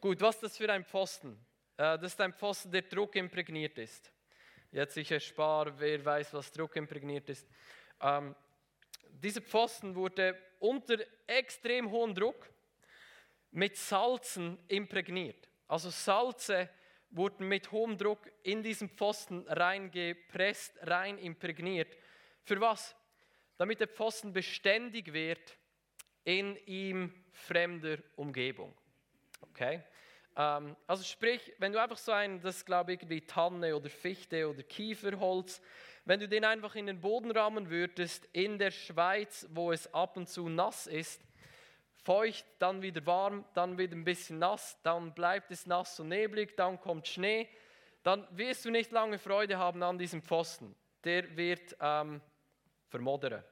[0.00, 1.32] Gut, was ist das für ein Pfosten?
[1.78, 4.12] Äh, das ist ein Pfosten, der druckimprägniert ist.
[4.70, 7.48] Jetzt ich erspare, wer weiß, was druckimprägniert ist.
[8.02, 8.34] Ähm,
[9.08, 12.50] dieser Pfosten wurde unter extrem hohem Druck
[13.50, 15.48] mit Salzen imprägniert.
[15.68, 16.68] Also Salze
[17.16, 21.96] wurden mit hohem Druck in diesen Pfosten reingepresst, rein imprägniert.
[22.42, 22.94] Für was?
[23.56, 25.56] Damit der Pfosten beständig wird
[26.24, 28.74] in ihm fremder Umgebung.
[29.42, 29.82] Okay?
[30.36, 34.48] Ähm, also sprich, wenn du einfach so ein, das glaube ich irgendwie Tanne oder Fichte
[34.48, 35.60] oder Kieferholz,
[36.04, 40.16] wenn du den einfach in den Boden rammen würdest, in der Schweiz, wo es ab
[40.16, 41.22] und zu nass ist,
[42.04, 46.56] feucht, dann wieder warm, dann wieder ein bisschen nass, dann bleibt es nass und neblig,
[46.56, 47.48] dann kommt Schnee,
[48.02, 50.76] dann wirst du nicht lange Freude haben an diesem Pfosten.
[51.02, 52.20] Der wird ähm,
[52.88, 53.42] vermodern.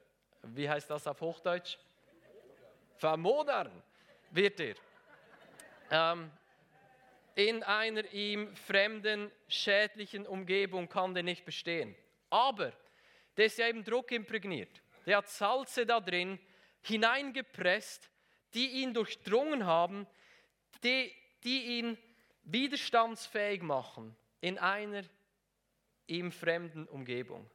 [0.43, 1.77] Wie heißt das auf Hochdeutsch?
[2.97, 3.71] Vermodern
[4.31, 4.75] wird er
[5.91, 6.31] ähm,
[7.35, 11.95] in einer ihm fremden, schädlichen Umgebung kann der nicht bestehen.
[12.29, 12.71] Aber
[13.35, 14.81] der ist ja eben druckimprägniert.
[15.05, 16.39] Der hat Salze da drin
[16.81, 18.09] hineingepresst,
[18.53, 20.07] die ihn durchdrungen haben,
[20.83, 21.11] die,
[21.43, 21.97] die ihn
[22.43, 25.03] widerstandsfähig machen in einer
[26.07, 27.49] ihm fremden Umgebung.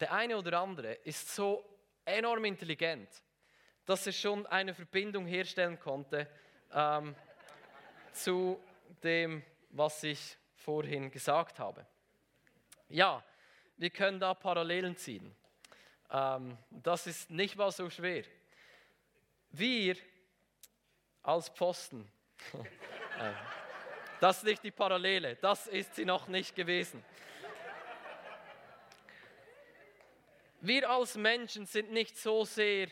[0.00, 1.64] Der eine oder andere ist so
[2.04, 3.08] enorm intelligent,
[3.84, 6.28] dass er schon eine Verbindung herstellen konnte
[6.72, 7.14] ähm,
[8.12, 8.60] zu
[9.02, 11.86] dem, was ich vorhin gesagt habe.
[12.88, 13.24] Ja,
[13.76, 15.34] wir können da Parallelen ziehen.
[16.10, 18.24] Ähm, das ist nicht mal so schwer.
[19.58, 19.96] Wir
[21.22, 22.06] als Pfosten,
[22.52, 23.32] äh,
[24.20, 27.02] das ist nicht die Parallele, das ist sie noch nicht gewesen.
[30.60, 32.88] Wir als Menschen sind nicht so sehr,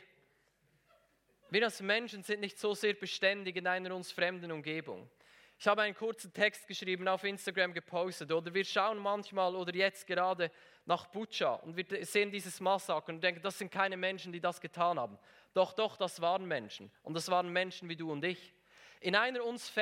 [1.50, 5.11] wir als Menschen sind nicht so sehr beständig in einer uns fremden Umgebung.
[5.64, 8.31] Ich habe einen kurzen Text geschrieben, auf Instagram gepostet.
[8.31, 10.50] Oder wir schauen manchmal oder jetzt gerade
[10.85, 14.61] nach Butscha und wir sehen dieses Massaker und denken, das sind keine Menschen, die das
[14.61, 15.18] getan haben.
[15.55, 16.90] Doch, doch, das waren Menschen.
[17.03, 18.53] Und das waren Menschen wie du und ich.
[19.00, 19.72] In einer uns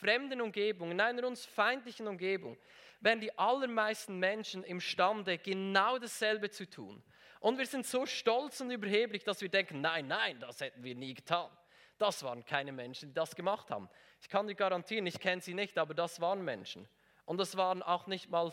[0.00, 2.56] fremden Umgebung, in einer uns feindlichen Umgebung,
[3.00, 7.02] wären die allermeisten Menschen imstande, genau dasselbe zu tun.
[7.40, 10.94] Und wir sind so stolz und überheblich, dass wir denken, nein, nein, das hätten wir
[10.94, 11.50] nie getan.
[11.98, 13.88] Das waren keine Menschen, die das gemacht haben.
[14.20, 16.88] Ich kann dir garantieren, ich kenne sie nicht, aber das waren Menschen.
[17.24, 18.52] Und das waren auch nicht mal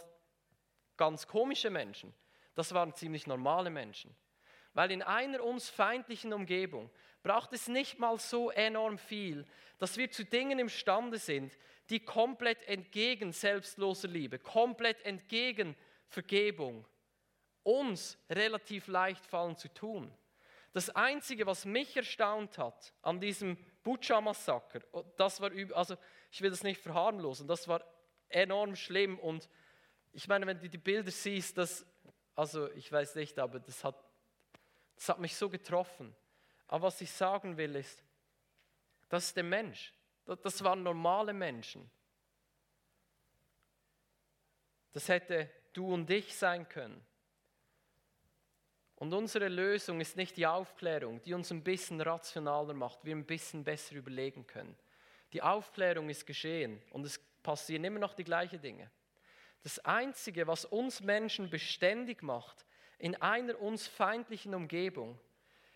[0.97, 2.13] ganz komische Menschen.
[2.55, 4.15] Das waren ziemlich normale Menschen.
[4.73, 6.89] Weil in einer uns feindlichen Umgebung
[7.21, 9.45] braucht es nicht mal so enorm viel,
[9.77, 11.57] dass wir zu Dingen imstande sind,
[11.89, 15.75] die komplett entgegen selbstloser Liebe, komplett entgegen
[16.07, 16.85] Vergebung
[17.63, 20.11] uns relativ leicht fallen zu tun.
[20.73, 25.95] Das Einzige, was mich erstaunt hat an diesem Butscha-Massaker, oh, das war, also
[26.31, 27.83] ich will das nicht verharmlosen, das war
[28.29, 29.47] enorm schlimm und
[30.13, 31.85] ich meine, wenn du die Bilder siehst, das,
[32.35, 33.95] also ich weiß nicht, aber das hat,
[34.95, 36.15] das hat mich so getroffen.
[36.67, 38.03] Aber was ich sagen will ist,
[39.09, 39.93] das ist der Mensch.
[40.25, 41.89] Das waren normale Menschen.
[44.91, 47.03] Das hätte du und ich sein können.
[49.03, 53.25] Und unsere Lösung ist nicht die Aufklärung, die uns ein bisschen rationaler macht, wir ein
[53.25, 54.77] bisschen besser überlegen können.
[55.33, 58.89] Die Aufklärung ist geschehen und es passieren immer noch die gleichen Dinge.
[59.61, 62.65] Das Einzige, was uns Menschen beständig macht
[62.97, 65.19] in einer uns feindlichen Umgebung,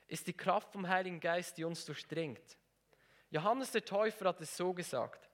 [0.08, 2.58] ist die Kraft vom Heiligen Geist, die uns durchdringt.
[3.30, 5.30] Johannes der Täufer hat es so gesagt.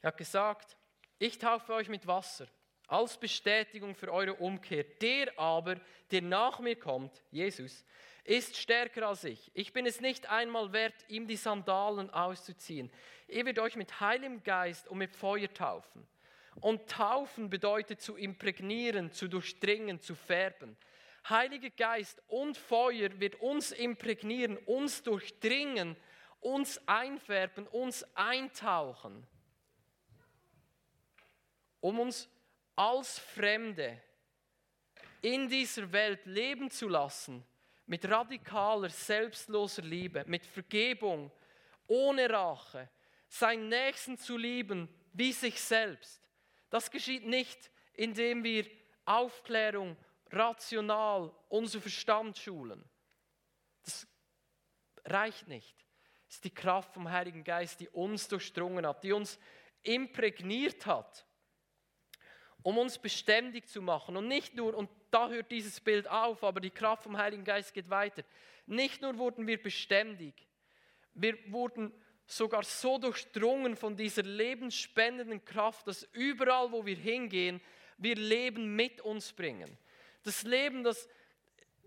[0.00, 0.78] Er hat gesagt,
[1.18, 2.48] ich taufe euch mit Wasser
[2.94, 4.84] als Bestätigung für eure Umkehr.
[4.84, 5.80] Der aber,
[6.12, 7.84] der nach mir kommt, Jesus,
[8.22, 9.50] ist stärker als ich.
[9.52, 12.92] Ich bin es nicht einmal wert, ihm die Sandalen auszuziehen.
[13.26, 16.06] Er wird euch mit Heiligem Geist und mit Feuer taufen.
[16.60, 20.76] Und taufen bedeutet zu imprägnieren, zu durchdringen, zu färben.
[21.28, 25.96] Heiliger Geist und Feuer wird uns imprägnieren, uns durchdringen,
[26.38, 29.26] uns einfärben, uns eintauchen,
[31.80, 32.28] um uns
[32.76, 34.00] als Fremde
[35.22, 37.44] in dieser Welt leben zu lassen,
[37.86, 41.30] mit radikaler, selbstloser Liebe, mit Vergebung,
[41.86, 42.88] ohne Rache,
[43.28, 46.20] seinen Nächsten zu lieben wie sich selbst.
[46.70, 48.66] Das geschieht nicht, indem wir
[49.04, 49.96] Aufklärung,
[50.30, 52.84] rational, unser Verstand schulen.
[53.84, 54.06] Das
[55.04, 55.76] reicht nicht.
[56.28, 59.38] Es ist die Kraft vom Heiligen Geist, die uns durchdrungen hat, die uns
[59.82, 61.24] imprägniert hat
[62.64, 64.16] um uns beständig zu machen.
[64.16, 67.74] Und nicht nur, und da hört dieses Bild auf, aber die Kraft vom Heiligen Geist
[67.74, 68.24] geht weiter.
[68.66, 70.34] Nicht nur wurden wir beständig,
[71.12, 71.92] wir wurden
[72.26, 77.60] sogar so durchdrungen von dieser lebensspendenden Kraft, dass überall, wo wir hingehen,
[77.98, 79.76] wir Leben mit uns bringen.
[80.22, 81.06] Das Leben, das,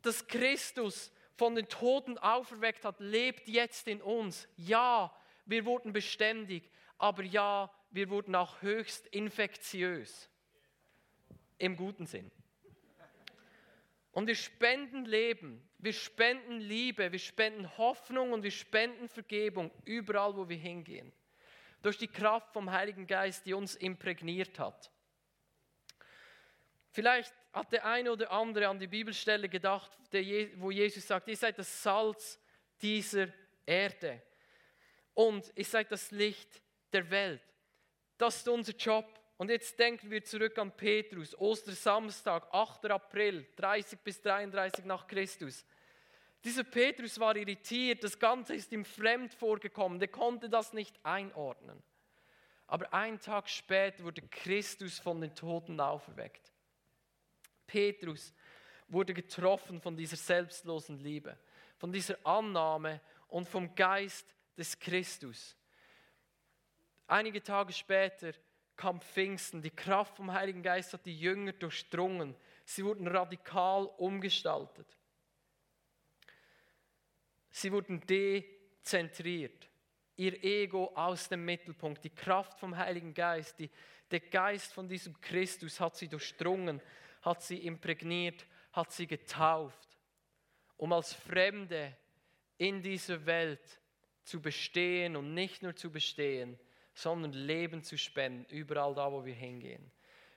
[0.04, 4.48] das Christus von den Toten auferweckt hat, lebt jetzt in uns.
[4.58, 5.12] Ja,
[5.46, 10.30] wir wurden beständig, aber ja, wir wurden auch höchst infektiös
[11.58, 12.32] im guten Sinn.
[14.12, 20.36] Und wir spenden Leben, wir spenden Liebe, wir spenden Hoffnung und wir spenden Vergebung überall,
[20.36, 21.13] wo wir hingehen.
[21.84, 24.91] Durch die Kraft vom Heiligen Geist, die uns imprägniert hat.
[26.89, 29.91] Vielleicht hat der eine oder andere an die Bibelstelle gedacht,
[30.56, 32.39] wo Jesus sagt, ihr seid das Salz
[32.82, 33.28] dieser
[33.67, 34.22] Erde
[35.13, 37.43] und ihr seid das Licht der Welt.
[38.17, 39.06] Das ist unser Job.
[39.38, 42.86] Und jetzt denken wir zurück an Petrus, Ostersamstag, 8.
[42.86, 45.63] April, 30 bis 33 nach Christus.
[46.44, 51.81] Dieser Petrus war irritiert, das Ganze ist ihm fremd vorgekommen, der konnte das nicht einordnen.
[52.65, 56.52] Aber einen Tag später wurde Christus von den Toten auferweckt.
[57.65, 58.33] Petrus
[58.88, 61.38] wurde getroffen von dieser selbstlosen Liebe,
[61.77, 65.56] von dieser Annahme und vom Geist des Christus.
[67.08, 68.33] Einige Tage später
[68.78, 69.62] kam Pfingsten.
[69.62, 72.36] Die Kraft vom Heiligen Geist hat die Jünger durchdrungen.
[72.63, 74.88] Sie wurden radikal umgestaltet.
[77.50, 79.67] Sie wurden dezentriert.
[80.15, 82.04] ihr Ego aus dem Mittelpunkt.
[82.04, 83.69] Die Kraft vom Heiligen Geist, die,
[84.10, 86.82] der Geist von diesem Christus hat sie durchdrungen,
[87.21, 89.98] hat sie imprägniert, hat sie getauft,
[90.75, 91.96] um als Fremde
[92.58, 93.80] in dieser Welt
[94.23, 96.60] zu bestehen und nicht nur zu bestehen,
[96.98, 99.91] sondern Leben zu spenden, überall da, wo wir hingehen.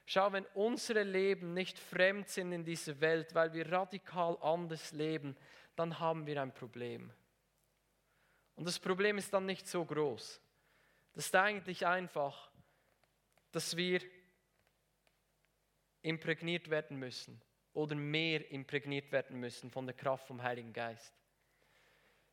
[0.05, 5.39] Schau, wenn unsere Leben nicht fremd sind in dieser Welt, weil wir radikal anders leben,
[5.75, 7.11] dann haben wir ein Problem.
[8.57, 10.39] Und das Problem ist dann nicht so groß.
[11.15, 12.51] Das ist eigentlich einfach,
[13.53, 14.03] dass wir
[16.03, 17.41] imprägniert werden müssen
[17.73, 21.15] oder mehr imprägniert werden müssen von der Kraft vom Heiligen Geist.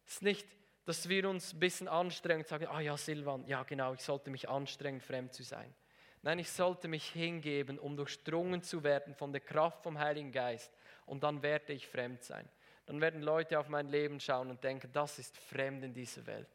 [0.05, 0.47] Es ist nicht,
[0.88, 4.31] dass wir uns ein bisschen anstrengen und sagen, ah ja, Silvan, ja genau, ich sollte
[4.31, 5.75] mich anstrengen, fremd zu sein.
[6.21, 10.71] Nein, ich sollte mich hingeben, um durchdrungen zu werden von der Kraft vom Heiligen Geist
[11.05, 12.47] und dann werde ich fremd sein.
[12.85, 16.47] Dann werden Leute auf mein Leben schauen und denken, das ist fremd in dieser Welt.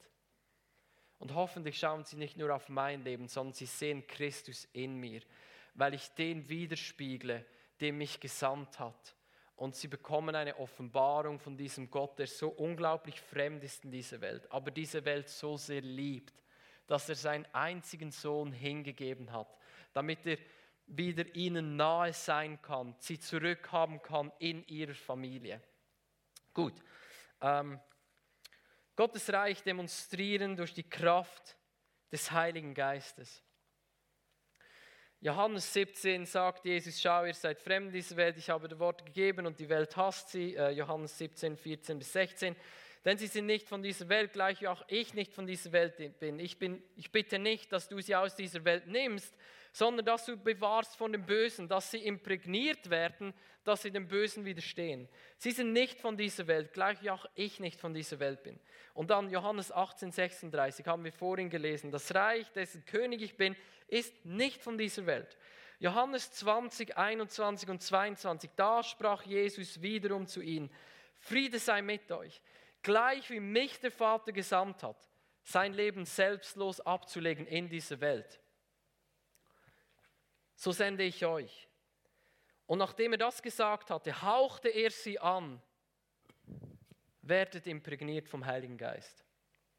[1.18, 5.20] Und hoffentlich schauen sie nicht nur auf mein Leben, sondern sie sehen Christus in mir,
[5.74, 7.44] weil ich den widerspiegle,
[7.80, 9.14] der mich gesandt hat
[9.62, 14.20] und sie bekommen eine Offenbarung von diesem Gott, der so unglaublich fremd ist in dieser
[14.20, 16.34] Welt, aber diese Welt so sehr liebt,
[16.88, 19.56] dass er seinen einzigen Sohn hingegeben hat,
[19.92, 20.38] damit er
[20.88, 25.62] wieder ihnen nahe sein kann, sie zurückhaben kann in ihrer Familie.
[26.52, 26.74] Gut,
[27.40, 27.78] ähm,
[28.96, 31.56] Gottes Reich demonstrieren durch die Kraft
[32.10, 33.44] des Heiligen Geistes.
[35.24, 39.06] Johannes 17 sagt Jesus, schau, ihr seid fremd in dieser Welt, ich habe das Wort
[39.06, 40.56] gegeben und die Welt hasst sie.
[40.56, 42.56] Äh, Johannes 17, 14 bis 16.
[43.04, 45.96] Denn sie sind nicht von dieser Welt, gleich wie auch ich nicht von dieser Welt
[46.20, 46.38] bin.
[46.38, 46.82] Ich, bin.
[46.96, 49.34] ich bitte nicht, dass du sie aus dieser Welt nimmst,
[49.72, 53.34] sondern dass du bewahrst von dem Bösen, dass sie imprägniert werden,
[53.64, 55.08] dass sie dem Bösen widerstehen.
[55.38, 58.60] Sie sind nicht von dieser Welt, gleich wie auch ich nicht von dieser Welt bin.
[58.94, 63.56] Und dann Johannes 18, 36 haben wir vorhin gelesen, das Reich, dessen König ich bin,
[63.88, 65.36] ist nicht von dieser Welt.
[65.78, 70.70] Johannes 20, 21 und 22, da sprach Jesus wiederum zu ihnen,
[71.18, 72.40] Friede sei mit euch,
[72.82, 75.08] gleich wie mich der Vater gesandt hat,
[75.42, 78.40] sein Leben selbstlos abzulegen in dieser Welt
[80.62, 81.68] so sende ich euch.
[82.66, 85.60] Und nachdem er das gesagt hatte, hauchte er sie an,
[87.20, 89.24] werdet imprägniert vom Heiligen Geist.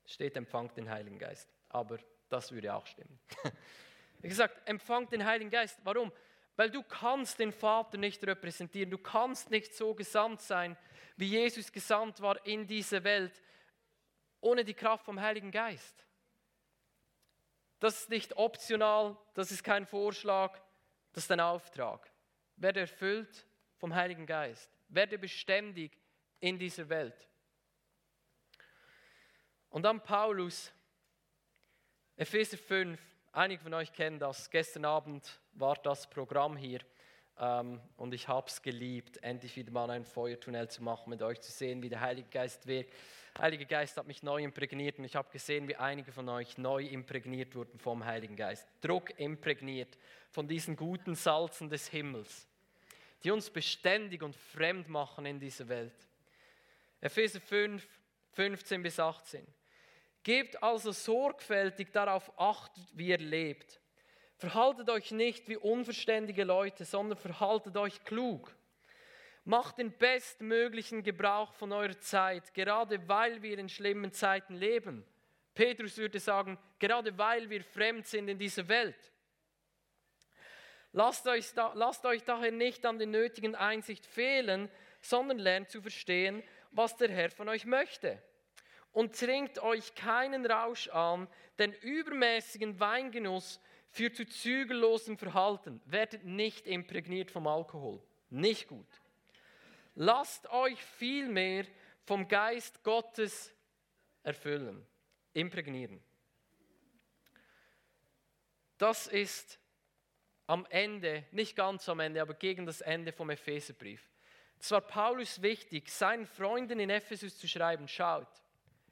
[0.06, 1.48] Steht, empfangt den Heiligen Geist.
[1.70, 3.20] Aber das würde auch stimmen.
[4.22, 5.82] Er gesagt, empfangt den Heiligen Geist.
[5.84, 6.10] Warum?
[6.56, 8.90] Weil du kannst den Vater nicht repräsentieren.
[8.90, 10.78] Du kannst nicht so gesandt sein,
[11.16, 13.42] wie Jesus gesandt war in diese Welt,
[14.42, 16.06] ohne die Kraft vom Heiligen Geist.
[17.80, 20.60] Das ist nicht optional, das ist kein Vorschlag,
[21.12, 22.12] das ist ein Auftrag.
[22.56, 23.46] Werde erfüllt
[23.78, 24.72] vom Heiligen Geist.
[24.88, 25.98] Werde beständig
[26.40, 27.28] in dieser Welt.
[29.70, 30.72] Und dann Paulus,
[32.16, 33.02] Epheser 5.
[33.32, 34.50] Einige von euch kennen das.
[34.50, 36.80] Gestern Abend war das Programm hier.
[37.40, 41.42] Ähm, und ich habe es geliebt, endlich wieder mal ein Feuertunnel zu machen, mit euch
[41.42, 42.94] zu sehen, wie der Heilige Geist wirkt.
[43.36, 46.58] Der Heilige Geist hat mich neu imprägniert und ich habe gesehen, wie einige von euch
[46.58, 48.68] neu imprägniert wurden vom Heiligen Geist.
[48.82, 49.98] Druck imprägniert
[50.30, 52.48] von diesen guten Salzen des Himmels,
[53.24, 55.96] die uns beständig und fremd machen in dieser Welt.
[57.02, 57.86] Epheser 5,
[58.34, 59.46] 15 bis 18.
[60.22, 63.80] Gebt also sorgfältig darauf acht, wie ihr lebt
[64.44, 68.54] Verhaltet euch nicht wie unverständige Leute, sondern verhaltet euch klug.
[69.46, 75.06] Macht den bestmöglichen Gebrauch von eurer Zeit, gerade weil wir in schlimmen Zeiten leben.
[75.56, 79.14] Petrus würde sagen, gerade weil wir fremd sind in dieser Welt.
[80.92, 84.70] Lasst euch, da, lasst euch daher nicht an der nötigen Einsicht fehlen,
[85.00, 88.22] sondern lernt zu verstehen, was der Herr von euch möchte.
[88.92, 91.30] Und trinkt euch keinen Rausch an,
[91.60, 93.62] denn übermäßigen Weingenuss
[93.94, 95.80] führt zu zügellosem Verhalten.
[95.86, 98.02] Werdet nicht imprägniert vom Alkohol.
[98.30, 98.88] Nicht gut.
[99.94, 101.66] Lasst euch vielmehr
[102.04, 103.54] vom Geist Gottes
[104.24, 104.84] erfüllen,
[105.34, 106.04] imprägnieren.
[108.80, 109.60] Das ist
[110.48, 114.10] am Ende, nicht ganz am Ende, aber gegen das Ende vom Epheserbrief.
[114.60, 118.42] Es war Paulus wichtig, seinen Freunden in Ephesus zu schreiben, schaut,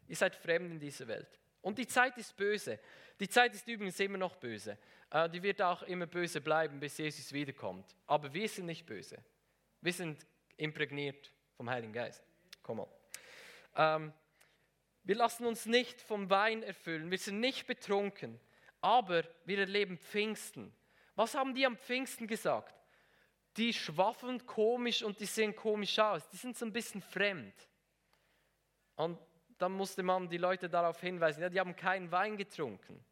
[0.08, 1.40] ihr seid fremd in dieser Welt.
[1.62, 2.80] Und die Zeit ist böse.
[3.22, 4.80] Die Zeit ist übrigens immer noch böse.
[5.12, 7.96] Äh, die wird auch immer böse bleiben, bis Jesus wiederkommt.
[8.08, 9.24] Aber wir sind nicht böse.
[9.80, 10.26] Wir sind
[10.58, 12.24] imprägniert vom Heiligen Geist.
[12.64, 12.88] Komm mal.
[13.76, 14.12] Ähm,
[15.04, 17.12] wir lassen uns nicht vom Wein erfüllen.
[17.12, 18.40] Wir sind nicht betrunken.
[18.82, 20.74] Aber wir erleben Pfingsten.
[21.14, 22.74] Was haben die am Pfingsten gesagt?
[23.56, 26.28] Die schwaffeln komisch und die sehen komisch aus.
[26.30, 27.54] Die sind so ein bisschen fremd.
[28.96, 29.20] Und
[29.60, 33.06] dann musste man die Leute darauf hinweisen, ja, die haben keinen Wein getrunken.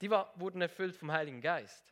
[0.00, 1.84] Die war, wurden erfüllt vom Heiligen Geist.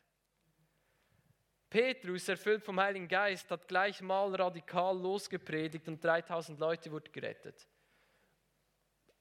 [1.69, 7.67] Petrus, erfüllt vom Heiligen Geist, hat gleich mal radikal losgepredigt und 3000 Leute wurden gerettet.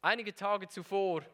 [0.01, 1.25] Einige Tage zuvor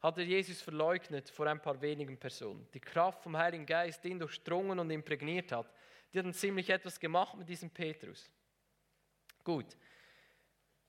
[0.00, 2.66] hat er Jesus verleugnet vor ein paar wenigen Personen.
[2.72, 5.72] Die Kraft vom Heiligen Geist, die ihn durchdrungen und imprägniert hat,
[6.12, 8.30] die hat ziemlich etwas gemacht mit diesem Petrus.
[9.42, 9.76] Gut,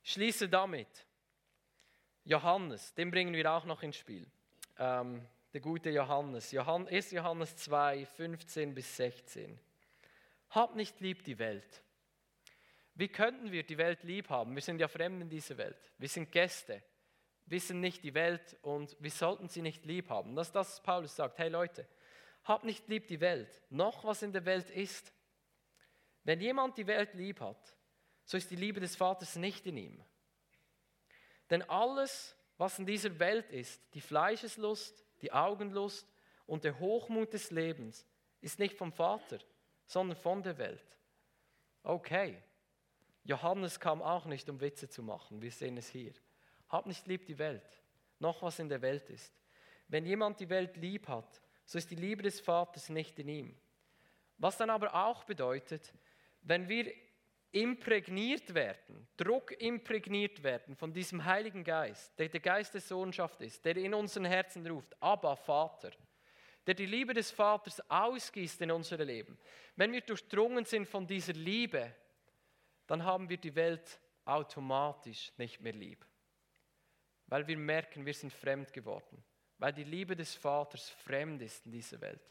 [0.03, 1.05] schließe damit.
[2.23, 4.25] Johannes, den bringen wir auch noch ins Spiel.
[4.77, 5.25] Ähm,
[5.55, 6.51] der gute Johannes.
[6.51, 7.11] Johann, 1.
[7.11, 9.57] Johannes 2, 15 bis 16.
[10.49, 11.81] Habt nicht lieb die Welt.
[12.93, 14.53] Wie könnten wir die Welt lieb haben?
[14.53, 15.77] Wir sind ja Fremden in dieser Welt.
[15.97, 16.83] Wir sind Gäste.
[17.45, 20.35] Wir sind nicht die Welt und wir sollten sie nicht lieb haben.
[20.35, 21.37] Das ist das, was Paulus sagt.
[21.37, 21.87] Hey Leute,
[22.43, 25.13] habt nicht lieb die Welt, noch was in der Welt ist.
[26.25, 27.77] Wenn jemand die Welt lieb hat,
[28.25, 30.03] so ist die Liebe des Vaters nicht in ihm.
[31.49, 36.07] Denn alles, was in dieser Welt ist, die Fleischeslust, die Augenlust
[36.45, 38.05] und der Hochmut des Lebens
[38.41, 39.39] ist nicht vom Vater,
[39.87, 40.85] sondern von der Welt.
[41.81, 42.37] Okay,
[43.23, 45.41] Johannes kam auch nicht, um Witze zu machen.
[45.41, 46.13] Wir sehen es hier.
[46.69, 47.81] Hab nicht lieb die Welt,
[48.19, 49.33] noch was in der Welt ist.
[49.87, 53.57] Wenn jemand die Welt lieb hat, so ist die Liebe des Vaters nicht in ihm.
[54.37, 55.91] Was dann aber auch bedeutet,
[56.43, 56.93] wenn wir
[57.55, 63.63] imprägniert werden, Druck imprägniert werden von diesem Heiligen Geist, der der Geist der Sohnschaft ist,
[63.63, 65.91] der in unseren Herzen ruft, aber Vater,
[66.67, 69.37] der die Liebe des Vaters ausgießt in unser Leben.
[69.77, 71.95] Wenn wir durchdrungen sind von dieser Liebe,
[72.87, 76.05] dann haben wir die Welt automatisch nicht mehr lieb.
[77.27, 79.23] Weil wir merken, wir sind fremd geworden.
[79.59, 82.21] Weil die Liebe des Vaters fremd ist in dieser Welt.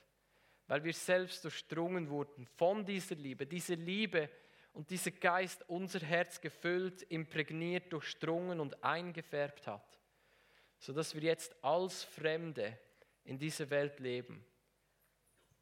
[0.66, 3.46] Weil wir selbst durchdrungen wurden von dieser Liebe.
[3.46, 4.28] Diese Liebe,
[4.74, 9.98] und dieser Geist unser Herz gefüllt, imprägniert, durchdrungen und eingefärbt hat,
[10.78, 12.76] sodass wir jetzt als Fremde
[13.24, 14.44] in dieser Welt leben.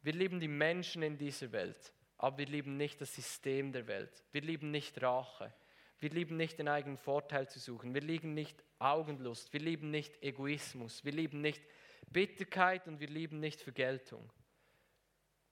[0.01, 4.23] Wir lieben die Menschen in dieser Welt, aber wir lieben nicht das System der Welt.
[4.31, 5.53] Wir lieben nicht Rache.
[5.99, 7.93] Wir lieben nicht den eigenen Vorteil zu suchen.
[7.93, 9.53] Wir lieben nicht Augenlust.
[9.53, 11.05] Wir lieben nicht Egoismus.
[11.05, 11.63] Wir lieben nicht
[12.09, 14.29] Bitterkeit und wir lieben nicht Vergeltung.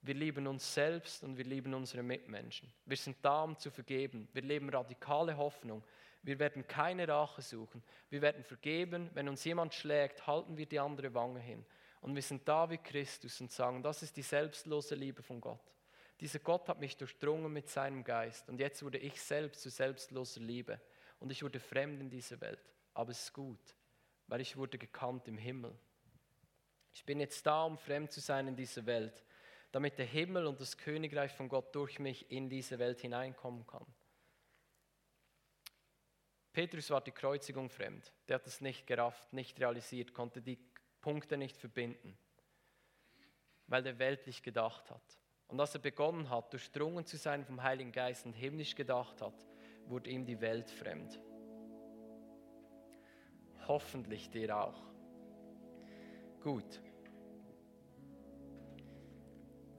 [0.04, 2.72] Wir lieben uns selbst und wir lieben unsere Mitmenschen.
[2.86, 4.28] Wir sind da, um zu vergeben.
[4.32, 5.84] Wir leben radikale Hoffnung.
[6.22, 7.82] Wir werden keine Rache suchen.
[8.10, 9.10] Wir werden vergeben.
[9.14, 11.64] Wenn uns jemand schlägt, halten wir die andere Wange hin.
[12.00, 15.60] Und wir sind da wie Christus und sagen, das ist die selbstlose Liebe von Gott.
[16.18, 18.48] Dieser Gott hat mich durchdrungen mit seinem Geist.
[18.48, 20.80] Und jetzt wurde ich selbst zu selbstloser Liebe.
[21.20, 22.72] Und ich wurde fremd in dieser Welt.
[22.92, 23.76] Aber es ist gut,
[24.26, 25.72] weil ich wurde gekannt im Himmel.
[26.92, 29.24] Ich bin jetzt da, um fremd zu sein in dieser Welt
[29.72, 33.86] damit der Himmel und das Königreich von Gott durch mich in diese Welt hineinkommen kann.
[36.52, 38.12] Petrus war die Kreuzigung fremd.
[38.28, 40.58] Der hat es nicht gerafft, nicht realisiert, konnte die
[41.00, 42.16] Punkte nicht verbinden,
[43.66, 45.18] weil er weltlich gedacht hat.
[45.48, 49.46] Und als er begonnen hat, durchdrungen zu sein vom Heiligen Geist und himmlisch gedacht hat,
[49.86, 51.18] wurde ihm die Welt fremd.
[53.66, 54.80] Hoffentlich dir auch.
[56.42, 56.82] Gut.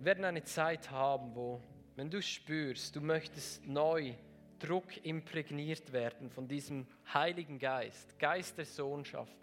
[0.04, 1.62] Wir werden eine Zeit haben, wo,
[1.96, 4.14] wenn du spürst, du möchtest neu
[4.60, 9.34] Druck imprägniert werden von diesem Heiligen Geist, Geist der Sohnschaft,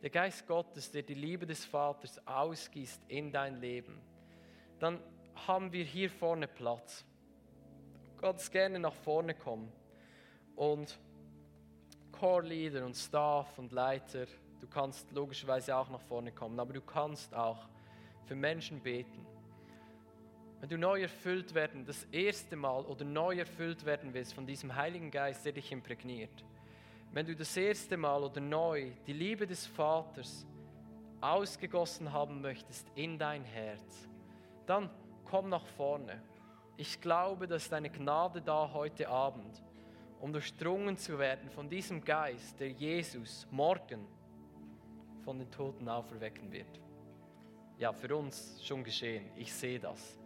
[0.00, 4.00] der Geist Gottes, der die Liebe des Vaters ausgießt in dein Leben,
[4.78, 5.00] dann
[5.46, 7.04] haben wir hier vorne Platz.
[8.18, 9.70] Kannst gerne nach vorne kommen
[10.54, 10.98] und
[12.12, 14.24] Core-Leader und Staff und Leiter,
[14.62, 17.68] du kannst logischerweise auch nach vorne kommen, aber du kannst auch
[18.24, 19.25] für Menschen beten
[20.60, 24.74] wenn du neu erfüllt werden, das erste Mal oder neu erfüllt werden willst von diesem
[24.74, 26.44] Heiligen Geist, der dich imprägniert,
[27.12, 30.46] wenn du das erste Mal oder neu die Liebe des Vaters
[31.20, 34.08] ausgegossen haben möchtest in dein Herz,
[34.66, 34.90] dann
[35.24, 36.20] komm nach vorne.
[36.76, 39.62] Ich glaube, dass deine Gnade da heute Abend,
[40.20, 44.06] um durchdrungen zu werden von diesem Geist, der Jesus morgen
[45.24, 46.80] von den Toten auferwecken wird.
[47.78, 49.30] Ja, für uns schon geschehen.
[49.36, 50.18] Ich sehe das.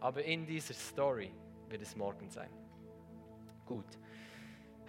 [0.00, 1.30] Aber in dieser Story
[1.68, 2.50] wird es morgen sein.
[3.66, 3.98] Gut.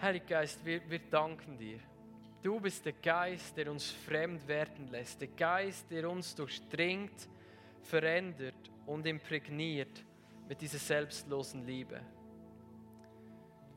[0.00, 1.78] Heiliger Geist, wir, wir danken dir.
[2.42, 5.20] Du bist der Geist, der uns fremd werden lässt.
[5.20, 7.28] Der Geist, der uns durchdringt,
[7.82, 10.04] verändert und imprägniert
[10.48, 12.00] mit dieser selbstlosen Liebe.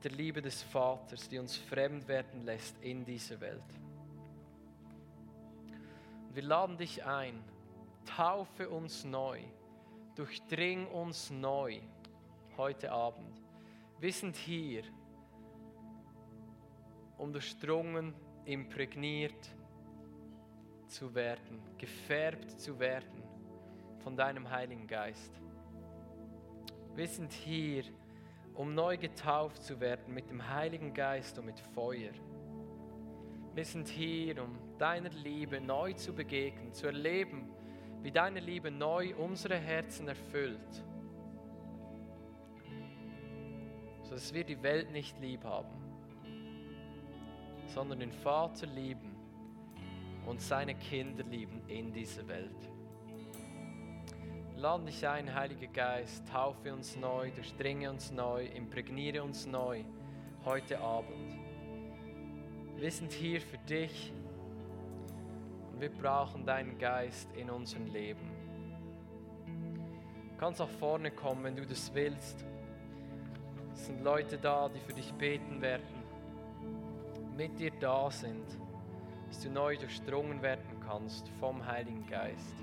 [0.04, 3.62] Der Liebe des Vaters, die uns fremd werden lässt in dieser Welt.
[6.34, 7.44] Wir laden dich ein,
[8.06, 9.40] taufe uns neu
[10.16, 11.80] durchdring uns neu
[12.57, 13.41] heute Abend.
[13.99, 14.84] Wir sind hier,
[17.18, 18.14] um durchdrungen
[18.45, 19.49] imprägniert
[20.88, 23.24] zu werden, gefärbt zu werden
[24.03, 25.32] von deinem Heiligen Geist.
[26.95, 27.84] Wir sind hier,
[28.53, 32.11] um neu getauft zu werden mit dem Heiligen Geist und mit Feuer.
[33.55, 37.53] Wir sind hier, um deiner Liebe neu zu begegnen, zu erleben,
[38.04, 40.84] wie deine Liebe neu unsere Herzen erfüllt,
[44.04, 45.72] sodass wir die Welt nicht lieb haben,
[47.68, 49.16] sondern den Vater lieben
[50.28, 52.70] und seine Kinder lieben in dieser Welt.
[54.58, 59.84] Lade dich ein, Heiliger Geist, taufe uns neu, durchdringe uns neu, imprägniere uns neu
[60.43, 61.38] heute Abend.
[62.76, 64.12] Wir sind hier für dich
[65.84, 68.32] wir brauchen deinen Geist in unserem Leben.
[69.46, 72.46] Du kannst auch vorne kommen, wenn du das willst.
[73.74, 75.84] Es sind Leute da, die für dich beten werden,
[77.36, 78.46] mit dir da sind,
[79.28, 82.56] dass du neu durchdrungen werden kannst vom Heiligen Geist.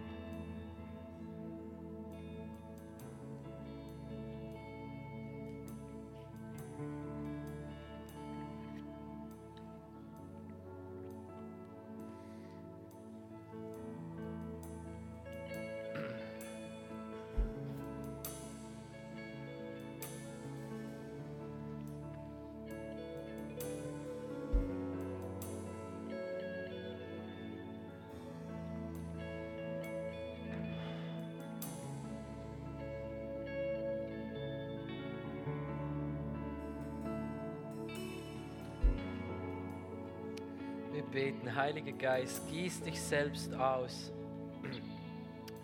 [41.60, 44.10] Heiliger Geist, gieß dich selbst aus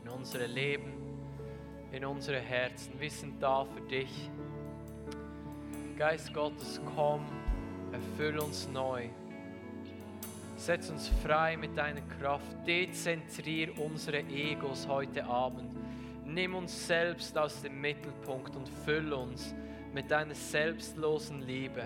[0.04, 0.92] in unsere Leben,
[1.90, 3.00] in unsere Herzen.
[3.00, 4.30] Wir sind da für dich.
[5.96, 7.24] Geist Gottes, komm,
[7.92, 9.08] erfüll uns neu.
[10.56, 12.54] Setz uns frei mit deiner Kraft.
[12.66, 15.74] Dezentrier unsere Egos heute Abend.
[16.26, 19.54] Nimm uns selbst aus dem Mittelpunkt und füll uns
[19.94, 21.84] mit deiner selbstlosen Liebe.